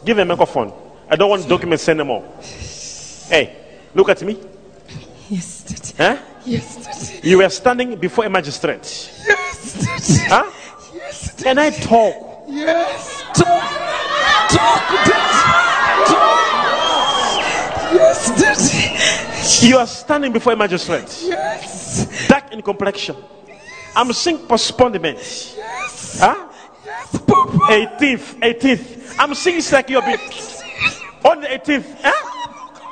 [0.05, 0.73] Give me a microphone.
[1.09, 2.25] I don't want documents anymore.
[3.29, 3.57] Hey,
[3.95, 4.56] look at me.
[5.29, 5.95] Yes, Daddy.
[5.99, 6.23] Huh?
[6.45, 8.85] Yes, You were standing before a magistrate.
[9.27, 10.29] Yes, Daddy.
[10.29, 10.51] Huh?
[10.95, 11.43] Yes, Daddy.
[11.43, 12.45] Can I talk?
[12.49, 13.23] Yes.
[13.35, 13.63] Talk.
[14.49, 14.83] Talk.
[16.07, 17.43] Talk.
[17.95, 19.67] Yes, Daddy.
[19.69, 21.23] You are standing before a magistrate.
[21.25, 22.29] Yes.
[22.29, 23.17] Dark in complexion.
[23.49, 23.63] Yes.
[23.97, 25.19] I'm seeing postponement.
[25.19, 26.19] Yes.
[26.21, 26.49] Huh?
[26.85, 27.59] Yes, Papa.
[27.69, 29.17] 18th, 18th.
[29.19, 30.13] I'm seeing it's like you're be-
[31.25, 31.97] on the 18th.
[32.01, 32.13] Huh?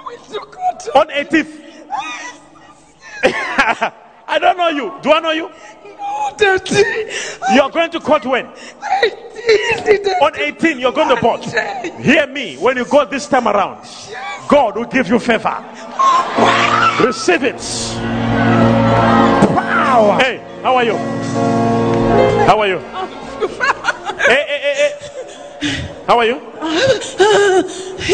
[0.05, 0.89] Going to God.
[0.97, 1.61] On 18th.
[4.27, 4.99] I don't know you.
[5.03, 5.51] Do I know you?
[5.85, 7.11] No, Daddy.
[7.55, 8.47] You're going to court when?
[8.83, 9.09] I
[9.85, 10.23] did it.
[10.23, 11.45] On 18, you're going to court.
[12.01, 12.57] Hear me.
[12.57, 13.87] When you go this time around,
[14.49, 15.65] God will give you favor.
[17.01, 17.61] Receive it.
[19.55, 20.19] Power.
[20.21, 20.97] Hey, how are you?
[22.47, 22.79] How are you?
[24.27, 24.75] hey, hey, hey,
[25.61, 25.71] hey.
[26.07, 26.41] How are you?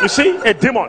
[0.00, 0.88] You see, a demon.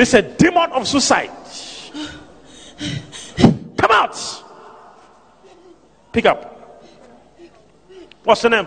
[0.00, 1.28] This is a demon of suicide.
[3.76, 4.16] Come out.
[6.10, 6.86] Pick up.
[8.24, 8.66] What's your name?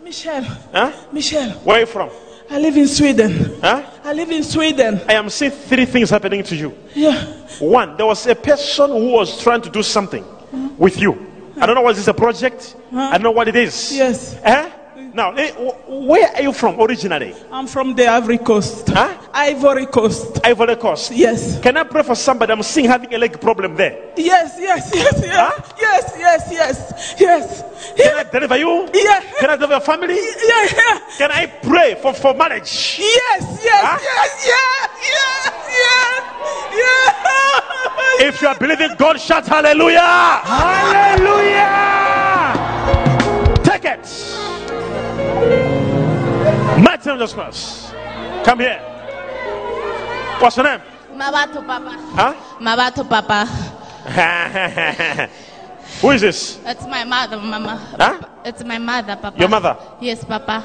[0.00, 0.44] Michelle.
[0.44, 0.92] Huh?
[1.10, 1.50] Michelle.
[1.64, 2.10] Where are you from?
[2.48, 3.58] I live in Sweden.
[3.60, 3.90] Huh?
[4.04, 5.00] I live in Sweden.
[5.08, 6.72] I am seeing three things happening to you.
[6.94, 7.24] Yeah.
[7.58, 10.24] One, there was a person who was trying to do something
[10.78, 11.26] with you.
[11.60, 12.76] I don't know what is a project.
[12.92, 13.96] I don't know what it is.
[13.96, 14.38] Yes.
[14.44, 14.70] Eh?
[15.14, 17.34] Now, eh, wh- where are you from originally?
[17.50, 18.88] I'm from the Ivory Coast.
[18.88, 19.16] Huh?
[19.32, 20.38] Ivory Coast.
[20.44, 21.10] Ivory Coast.
[21.12, 21.58] Yes.
[21.60, 22.52] Can I pray for somebody?
[22.52, 24.12] I'm seeing having a leg problem there.
[24.16, 25.34] Yes, yes, yes, yes.
[25.34, 25.62] Huh?
[25.80, 27.14] Yes, yes, yes.
[27.18, 27.62] Yes.
[27.96, 28.88] Can I deliver you?
[28.94, 29.20] Yeah.
[29.40, 30.14] Can I deliver your family?
[30.14, 31.00] Yeah, yeah.
[31.16, 32.98] Can I pray for, for marriage?
[33.00, 33.98] Yes, yes, Huh?
[34.02, 36.24] yes, yes, yes, yes.
[38.20, 40.00] If you are believing God, shout hallelujah.
[40.44, 41.68] Hallelujah.
[43.64, 44.37] Take it.
[46.82, 47.92] Mighty name of Jesus.
[48.44, 48.80] Come here.
[50.40, 50.80] What's your name?
[51.14, 51.94] Mabato Papa.
[52.14, 52.34] Huh?
[52.60, 53.46] Mabato Papa.
[56.00, 56.58] Who is this?
[56.64, 57.76] It's my mother, Mama.
[57.98, 58.20] Huh?
[58.44, 59.38] It's my mother, Papa.
[59.38, 59.76] Your mother?
[60.00, 60.60] Yes, Papa.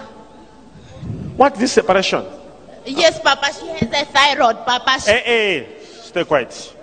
[1.37, 2.23] What is this separation?
[2.85, 3.49] Yes, Papa.
[3.53, 4.99] She has a thyroid, Papa.
[5.01, 6.73] She- Hey, hey, stay quiet.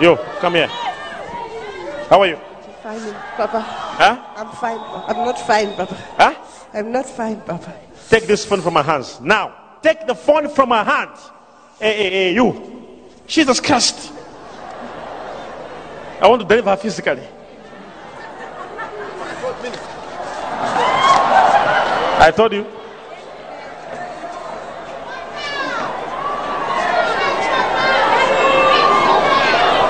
[0.00, 0.68] You, come here.
[2.10, 2.38] How are you?
[2.82, 3.60] Fine, Papa.
[3.60, 4.34] Huh?
[4.36, 4.78] I'm fine.
[5.08, 5.94] I'm not fine, Papa.
[6.16, 6.34] Huh?
[6.72, 7.74] I'm not fine, Papa.
[8.08, 9.20] Take this phone from my hands.
[9.20, 11.10] Now, take the phone from my hand.
[11.78, 12.86] Hey, hey, hey, you.
[13.26, 14.12] Jesus Christ.
[16.20, 17.22] I want to deliver her physically.
[22.20, 22.66] I told you.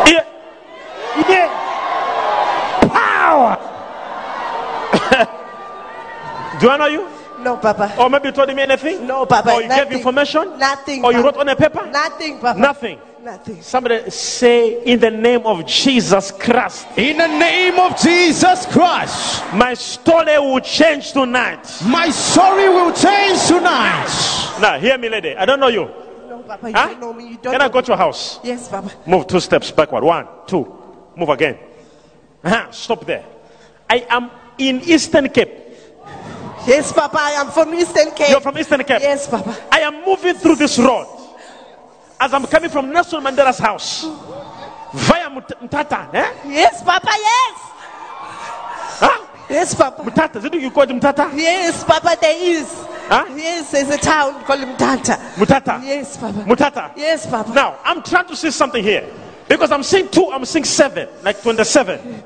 [0.06, 0.24] Yeah.
[1.28, 1.48] Yeah.
[2.93, 3.56] Power.
[6.60, 7.09] Do I know you?
[7.40, 7.94] No, Papa.
[7.98, 9.06] Or maybe you told me anything?
[9.06, 9.52] No, Papa.
[9.52, 9.89] Or you nothing.
[9.90, 10.59] gave information?
[10.59, 11.05] Nothing.
[11.05, 11.86] Or you wrote on a paper?
[11.86, 12.59] Nothing, Papa.
[12.59, 12.98] Nothing.
[13.22, 13.62] Nothing.
[13.62, 19.74] Somebody say, in the name of Jesus Christ, In the name of Jesus Christ, my
[19.74, 21.64] story will change tonight.
[21.86, 24.09] my story will change tonight.
[24.60, 25.36] Now, hear me, lady.
[25.36, 25.89] I don't know you.
[26.28, 26.70] No, Papa.
[26.70, 26.89] You Huh?
[26.89, 27.24] don't know me.
[27.30, 27.85] You don't Can know I go me.
[27.85, 28.40] to your house?
[28.43, 28.90] Yes, Papa.
[29.06, 30.02] Move two steps backward.
[30.02, 30.66] One, two.
[31.16, 31.56] Move again.
[32.43, 32.70] Uh-huh.
[32.72, 33.24] Stop there.
[33.89, 35.51] I am in Eastern Cape.
[36.68, 37.18] Yes, Papa.
[37.18, 38.28] I am from Eastern Cape.
[38.28, 39.00] You're from Eastern Cape.
[39.00, 39.56] Yes, Papa.
[39.72, 41.06] I am moving through this road
[42.20, 44.02] as I'm coming from Nelson Mandela's house
[44.92, 46.12] via Mthatha.
[46.12, 46.32] Eh?
[46.46, 47.08] Yes, Papa.
[47.08, 47.54] Yes.
[49.00, 49.26] Huh?
[49.48, 50.02] Yes, Papa.
[50.02, 50.36] Mthatha.
[50.36, 51.32] Is it you call it Mthatha?
[51.34, 52.18] Yes, Papa.
[52.20, 52.70] There is.
[53.08, 53.24] Huh?
[53.34, 55.16] Yes, there's a town called Mthatha.
[55.36, 55.82] Mutata.
[55.82, 56.44] Yes, Papa.
[56.46, 56.92] Mutata.
[56.96, 57.50] Yes, Papa.
[57.54, 59.08] Now, I'm trying to see something here.
[59.48, 62.22] Because I'm seeing two, I'm seeing seven, like 27.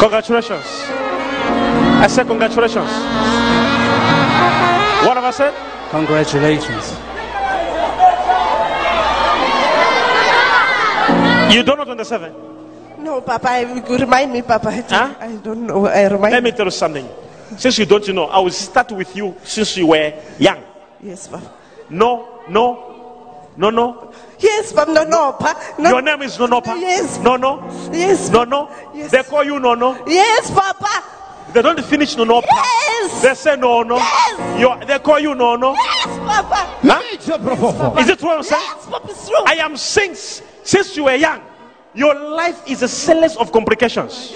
[0.00, 0.64] Congratulations.
[1.98, 2.90] I said congratulations.
[5.06, 5.54] What have I said?
[5.90, 6.92] Congratulations.
[11.54, 12.34] You don't know 27.
[12.98, 13.48] No, Papa.
[13.48, 14.68] I, remind me, Papa.
[14.68, 15.14] I, Huh?
[15.20, 15.86] I don't know.
[15.86, 17.08] I remind Let me tell you something.
[17.56, 20.62] Since you don't know, I will start with you since you were young.
[21.02, 21.50] Yes, Papa.
[21.88, 24.12] No, no, no, no.
[24.38, 24.92] Yes, Papa.
[24.92, 25.74] No, no, Papa.
[25.80, 25.90] No.
[25.90, 26.78] Your name is Nonopa.
[26.80, 27.18] Yes.
[27.20, 27.62] No, no.
[27.92, 28.30] Yes.
[28.30, 28.70] No, no.
[28.94, 29.10] Yes.
[29.10, 30.04] They call you No, no.
[30.06, 31.04] Yes, Papa.
[31.52, 32.42] They don't finish No, no.
[32.42, 33.22] Yes.
[33.22, 33.96] They say No, no.
[33.96, 34.60] Yes.
[34.60, 35.72] You, they call you No, no.
[35.74, 36.78] Yes, Papa.
[36.82, 37.98] Huh?
[38.00, 38.28] Is it true?
[38.28, 38.62] what I'm saying?
[38.62, 39.08] Yes, Papa.
[39.10, 39.42] It's true.
[39.46, 41.40] I am saying s- since you were young,
[41.94, 44.34] your life is a series of complications.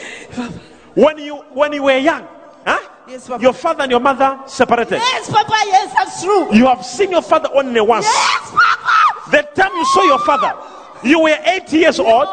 [0.94, 2.26] When you when you were young,
[2.66, 2.78] huh?
[3.06, 3.42] Yes, Papa.
[3.42, 4.96] your father and your mother separated.
[4.98, 5.54] Yes, Papa.
[5.66, 6.54] Yes, that's true.
[6.54, 8.06] You have seen your father only once.
[8.06, 8.79] Yes, Papa.
[9.30, 10.52] The time you saw your father,
[11.04, 12.28] you were eight years old,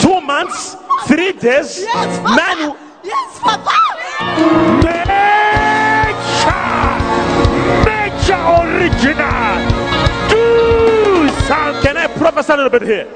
[0.00, 2.36] two months, three days, Yes, Papa.
[2.36, 2.76] nine.
[3.04, 3.78] Yes, Papa.
[6.22, 6.82] Nature.
[7.86, 9.54] Nature original.
[10.28, 11.82] Do something.
[11.82, 13.08] Can I prophesy a little bit here?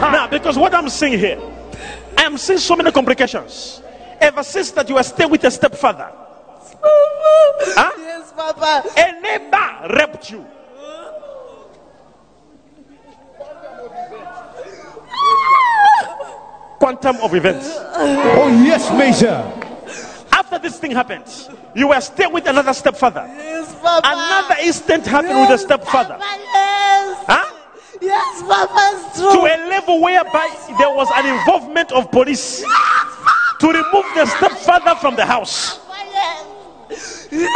[0.00, 1.38] Now, because what I'm seeing here,
[2.16, 3.82] I am seeing so many complications.
[4.20, 6.10] Ever since that you are staying with a stepfather,
[6.82, 7.92] Huh?
[7.98, 8.84] Yes, Papa.
[8.96, 10.46] a neighbor raped you.
[16.86, 17.66] Quantum of events.
[17.96, 19.42] Oh, yes, Major.
[20.30, 21.24] After this thing happened,
[21.74, 23.24] you were still with another stepfather.
[23.26, 24.06] Yes, Papa.
[24.06, 26.14] Another incident happened with a stepfather.
[26.14, 27.24] Papa, yes.
[27.26, 27.54] Huh?
[28.00, 29.02] Yes, Papa.
[29.02, 29.32] It's true.
[29.32, 30.46] To a level whereby
[30.78, 35.80] there was an involvement of police to remove the stepfather from the house.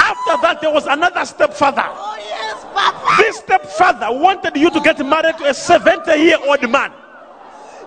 [0.02, 1.84] After that, there was another stepfather.
[1.86, 3.22] Oh, yes, Papa.
[3.22, 6.90] This stepfather wanted you to get married to a 70 year old man.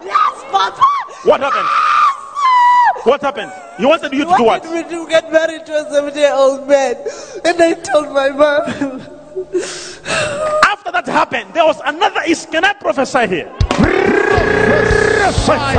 [0.05, 0.81] Yes, Papa.
[1.23, 1.67] What happened?
[3.05, 3.51] What happened?
[3.77, 4.63] He wanted you to do what?
[4.63, 6.95] wanted me to get married to a 70 year old man.
[7.43, 9.01] And I told my mom.
[10.65, 12.21] After that happened, there was another.
[12.27, 13.51] Is can I prophesy here?
[15.23, 15.77] Prophesy.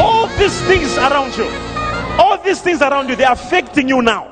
[0.00, 1.48] All these things around you,
[2.18, 4.28] all these things around you, they are affecting you now.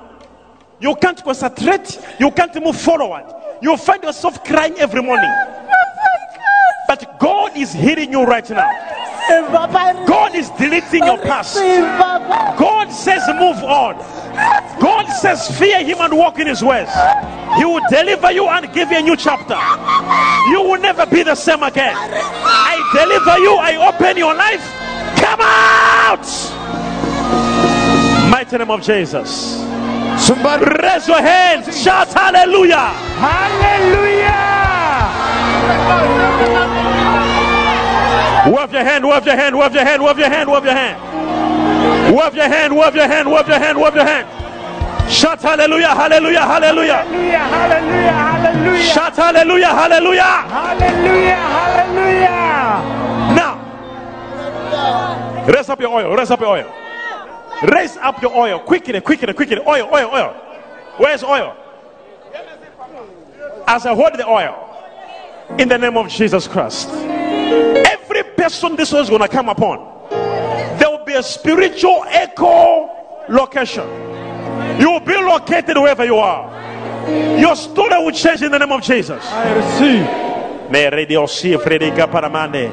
[0.80, 1.98] You can't concentrate.
[2.20, 3.24] You can't move forward.
[3.60, 5.32] You find yourself crying every morning.
[6.86, 8.70] But God is healing you right now.
[9.28, 11.54] God is deleting your past.
[11.56, 13.96] God says, move on.
[14.80, 16.88] God says, fear Him and walk in His ways.
[17.56, 19.58] He will deliver you and give you a new chapter.
[20.50, 21.94] You will never be the same again.
[21.96, 24.62] I deliver you, I open your life.
[25.18, 26.26] Come out!
[28.30, 29.58] Mighty name of Jesus.
[30.18, 30.64] Somebody.
[30.64, 31.82] Raise your hands.
[31.82, 32.92] Shout hallelujah.
[33.18, 34.28] Hallelujah.
[38.48, 42.16] Wave your hand, wave your hand, wave your hand, wave your hand, wave your hand.
[42.16, 44.26] Wave your hand, wave your hand, wave your hand, wave your hand.
[45.10, 46.96] Shout hallelujah, hallelujah, hallelujah.
[46.96, 47.38] Hallelujah.
[47.38, 48.12] Hallelujah.
[48.12, 48.82] Hallelujah.
[48.82, 50.22] Shout hallelujah, hallelujah.
[50.22, 51.36] Hallelujah.
[51.56, 52.82] Hallelujah.
[53.36, 53.58] Now,
[55.46, 56.72] raise up your oil, raise up your oil.
[57.62, 59.58] Raise up your oil quickly, quickly, quickly.
[59.58, 60.34] Oil, oil, oil.
[60.96, 61.56] Where's oil?
[63.66, 64.64] As I hold the oil,
[65.58, 68.07] in the name of Jesus Christ, every
[68.38, 69.78] person this was going to come upon,
[70.78, 72.88] there will be a spiritual echo
[73.28, 73.86] location.
[74.80, 76.46] You will be located wherever you are.
[77.38, 79.24] Your story will change in the name of Jesus.
[79.26, 80.70] I receive.
[80.70, 82.70] Me radio si Frederica Paramande.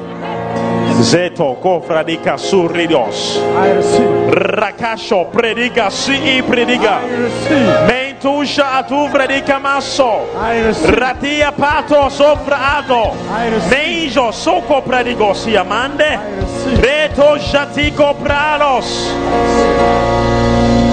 [1.02, 3.36] Zeto kofradika suridos.
[3.38, 4.45] I receive.
[4.56, 7.02] Rakasho predica si predica.
[7.02, 7.86] I receive.
[7.86, 10.26] Mentusha atu predica maso.
[10.34, 10.96] I receive.
[10.96, 13.12] Ratia pato sofra ado.
[13.28, 13.70] I receive.
[13.70, 16.16] Meijo soko predigo si amande.
[16.16, 16.78] I receive.
[16.80, 19.12] Reto jatiko pralos.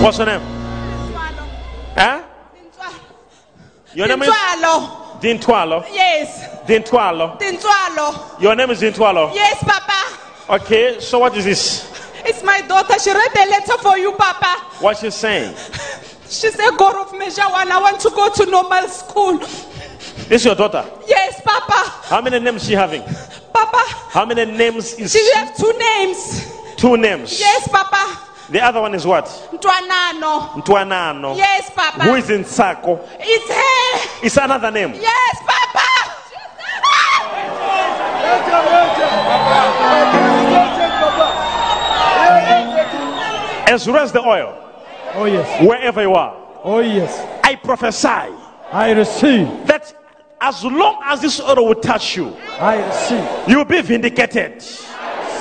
[0.03, 0.41] What's your name?
[1.95, 2.21] Huh?
[3.93, 5.21] Your name is Tintswalo.
[5.21, 5.85] Dintwalo.
[5.93, 6.49] Yes.
[6.67, 7.39] Dintwalo.
[7.39, 8.41] Tintswalo.
[8.41, 9.33] Your name is Dintwalo.
[9.33, 10.19] Yes, Papa.
[10.49, 11.92] Okay, so what is this?
[12.25, 12.97] It's my daughter.
[12.99, 14.61] She read the letter for you, Papa.
[14.79, 15.55] What's she saying?
[16.33, 19.37] She said, God of measure one, I want to go to normal school.
[19.37, 20.83] This is your daughter.
[21.07, 21.91] Yes, Papa.
[22.07, 23.03] How many names she having?
[23.53, 23.83] Papa.
[24.09, 26.51] How many names is She have two names.
[26.75, 27.39] two names?
[27.39, 28.17] Yes, Papa.
[28.49, 29.25] The other one is what?
[29.51, 30.63] Ntwanano.
[30.63, 31.37] Ntwanano.
[31.37, 32.01] Yes, Papa.
[32.03, 32.99] Who is in Sako?
[33.19, 34.25] It's her.
[34.25, 34.93] It's another name.
[34.95, 35.63] Yes, Papa.
[43.73, 44.55] As well as the oil,
[45.15, 45.67] Oh yes.
[45.67, 46.35] wherever you are.
[46.63, 47.11] Oh yes.
[47.43, 48.07] I prophesy
[48.71, 49.47] I receive.
[49.65, 49.91] that
[50.39, 53.49] as long as this oil will touch you, I receive.
[53.49, 54.63] you'll be vindicated.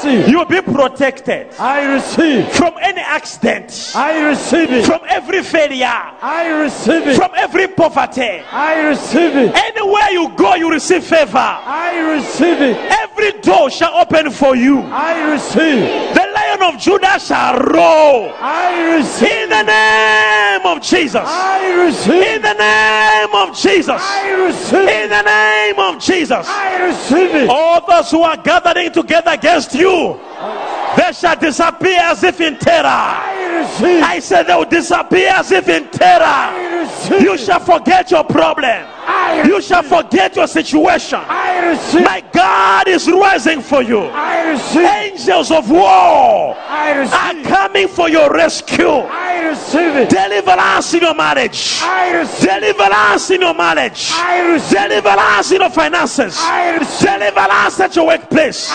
[0.05, 2.49] You'll be protected I receive.
[2.55, 4.85] from any accident, I receive it.
[4.87, 7.15] from every failure, I receive it.
[7.17, 8.41] from every poverty.
[8.51, 9.55] I receive it.
[9.55, 11.37] Anywhere you go, you receive favor.
[11.39, 12.77] I receive it.
[13.05, 14.81] Every door shall open for you.
[14.81, 16.15] I receive.
[16.15, 16.27] The
[16.63, 18.35] of Judah shall roar.
[18.41, 19.29] I receive.
[19.29, 21.23] In the name of Jesus.
[21.25, 22.23] I receive.
[22.23, 24.01] In the name of Jesus.
[24.01, 24.89] I receive.
[24.89, 26.47] In the name of Jesus.
[26.49, 27.51] I receive it.
[27.51, 30.19] All those who are gathering together against you,
[30.97, 32.87] they shall disappear as if in terror.
[32.87, 34.03] I.
[34.05, 37.21] I said they will disappear as if in terror.
[37.21, 38.87] You shall forget your problem.
[39.45, 41.21] You shall forget your situation.
[41.21, 44.03] My God is rising for you.
[44.03, 49.03] Angels of war are coming for your rescue.
[49.55, 50.09] It.
[50.09, 51.81] Deliverance in your marriage.
[52.41, 54.11] Deliverance in your marriage.
[54.71, 56.37] Deliverance in your finances.
[57.01, 58.73] Deliverance at your workplace.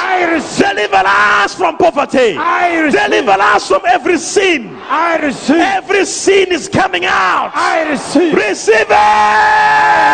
[0.58, 2.34] Deliverance from poverty.
[2.34, 4.78] Deliverance from every sin.
[4.90, 7.52] Every sin is coming out.
[7.56, 8.34] I receive.
[8.34, 8.88] Receive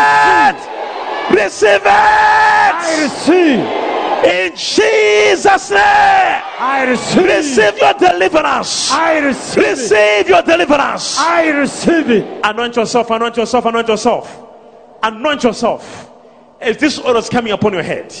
[0.04, 1.34] it.
[1.34, 3.02] Receive I it.
[3.04, 3.64] receive.
[4.24, 5.78] In Jesus' name.
[5.80, 7.24] I receive.
[7.24, 8.90] Receive your deliverance.
[8.90, 9.64] I receive.
[9.64, 11.18] Receive your deliverance.
[11.18, 12.40] I receive it.
[12.44, 14.42] Anoint yourself, anoint yourself, anoint yourself.
[15.02, 16.10] Anoint yourself.
[16.60, 18.14] As this oil is coming upon your head,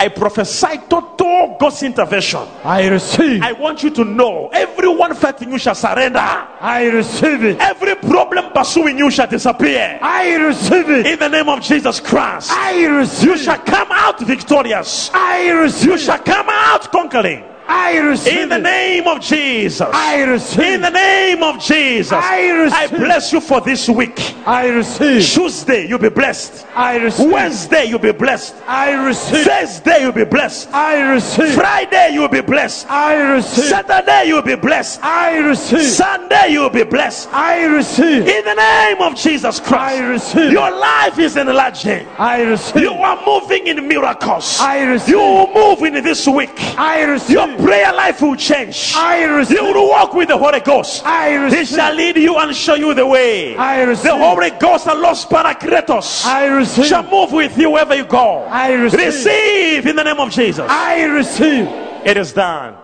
[0.00, 2.40] I prophesy total God's intervention.
[2.62, 3.42] I receive.
[3.42, 6.18] I want you to know everyone fighting you shall surrender.
[6.18, 7.58] I receive it.
[7.60, 9.98] Every problem pursuing you shall disappear.
[10.02, 11.06] I receive it.
[11.06, 13.30] In the name of Jesus Christ, I receive.
[13.30, 15.10] you shall come out victorious.
[15.14, 15.90] I receive.
[15.90, 17.44] You shall come out conquering.
[17.66, 18.42] I receive.
[18.42, 19.88] In the name of Jesus.
[19.92, 20.60] I receive.
[20.60, 22.12] In the name of Jesus.
[22.12, 22.78] I receive.
[22.78, 24.34] I bless you for this week.
[24.46, 25.24] I receive.
[25.24, 26.66] Tuesday, you'll be blessed.
[26.74, 27.30] I receive.
[27.30, 28.54] Wednesday, you'll be blessed.
[28.66, 29.46] I receive.
[29.46, 30.68] Thursday, you'll be blessed.
[30.72, 31.54] I receive.
[31.54, 32.90] Friday, you'll be blessed.
[32.90, 33.64] I receive.
[33.64, 35.02] Saturday, you'll be blessed.
[35.02, 35.82] I receive.
[35.82, 37.32] Sunday, you'll be blessed.
[37.32, 38.26] I receive.
[38.26, 39.74] In the name of Jesus Christ.
[39.74, 40.52] I receive.
[40.52, 42.06] Your life is enlarging.
[42.18, 42.82] I receive.
[42.82, 44.58] You are moving in miracles.
[44.60, 45.08] I receive.
[45.08, 46.52] You will move in this week.
[46.78, 47.30] I receive.
[47.30, 48.92] Your prayer life will change.
[48.96, 49.58] I receive.
[49.58, 51.02] You will walk with the Holy Ghost.
[51.04, 53.56] I He shall lead you and show you the way.
[53.56, 54.04] I receive.
[54.12, 56.86] The Holy Ghost and Los Paracletos I receive.
[56.86, 58.44] shall move with you wherever you go.
[58.44, 59.00] I receive.
[59.00, 60.66] Receive in the name of Jesus.
[60.70, 61.66] I receive.
[62.04, 62.76] It is done.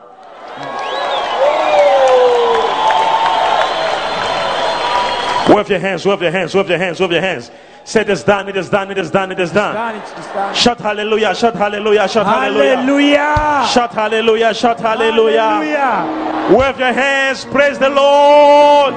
[5.49, 7.51] Wave your hands, wave your hands, wave your hands, wave your hands.
[7.85, 9.74] Say it is done, it is done, it is done, it is done.
[9.74, 9.97] Done.
[9.97, 10.55] It's done.
[10.55, 12.77] Shout hallelujah, shout hallelujah, shout hallelujah.
[12.77, 13.66] Hallelujah.
[13.73, 15.40] Shout hallelujah, shout hallelujah.
[15.40, 16.57] Hallelujah.
[16.57, 18.94] Wave your hands, praise the Lord.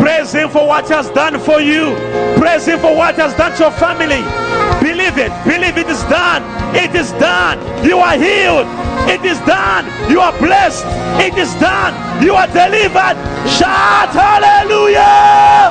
[0.00, 1.94] Praise Him for what He has done for you.
[2.38, 4.22] Praise Him for what He has done to your family.
[4.80, 6.42] Believe it, believe it is done.
[6.74, 7.58] It is done.
[7.84, 8.66] You are healed.
[9.10, 9.84] It is done.
[10.10, 10.84] You are blessed.
[11.20, 11.92] It is done.
[12.22, 13.18] You are delivered.
[13.50, 15.70] Shout hallelujah.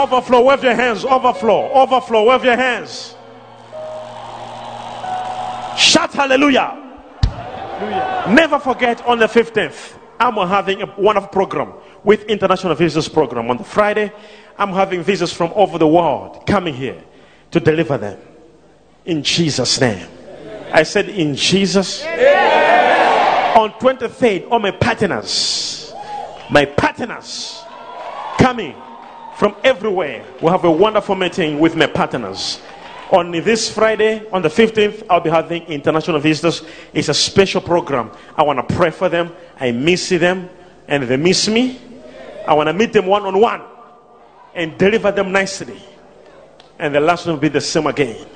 [0.00, 1.04] Overflow, wave your hands.
[1.04, 3.14] Overflow, overflow, wave your hands.
[5.76, 6.74] Shout hallelujah.
[8.30, 13.50] Never forget on the 15th, I'm having a wonderful program with International Visitors Program.
[13.50, 14.10] On the Friday,
[14.56, 17.02] I'm having visitors from over the world coming here
[17.50, 18.18] to deliver them.
[19.04, 20.08] In Jesus' name.
[20.72, 22.04] I said, in Jesus.
[22.04, 25.92] On 23rd, all my partners,
[26.50, 27.62] my partners
[28.38, 28.74] coming
[29.40, 30.22] from everywhere.
[30.42, 32.60] We'll have a wonderful meeting with my partners.
[33.10, 36.62] On this Friday, on the 15th, I'll be having international visitors.
[36.92, 38.10] It's a special program.
[38.36, 39.34] I want to pray for them.
[39.58, 40.50] I miss them,
[40.86, 41.80] and they miss me.
[42.46, 43.62] I want to meet them one on one
[44.54, 45.82] and deliver them nicely.
[46.78, 48.26] And the last one will be the same again.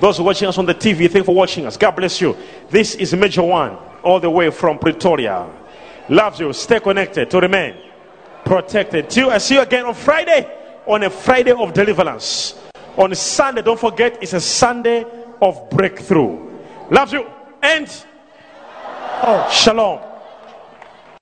[0.00, 1.76] Those watching us on the TV, thank you for watching us.
[1.76, 2.36] God bless you.
[2.70, 5.50] This is Major One, all the way from Pretoria.
[6.08, 6.52] Loves you.
[6.52, 7.87] Stay connected to remain
[8.48, 9.10] protected.
[9.10, 10.50] Till I see you again on Friday,
[10.86, 12.58] on a Friday of deliverance.
[12.96, 15.04] On Sunday, don't forget, it's a Sunday
[15.40, 16.50] of breakthrough.
[16.90, 17.26] Loves you.
[17.62, 17.86] And
[19.22, 20.00] oh, shalom.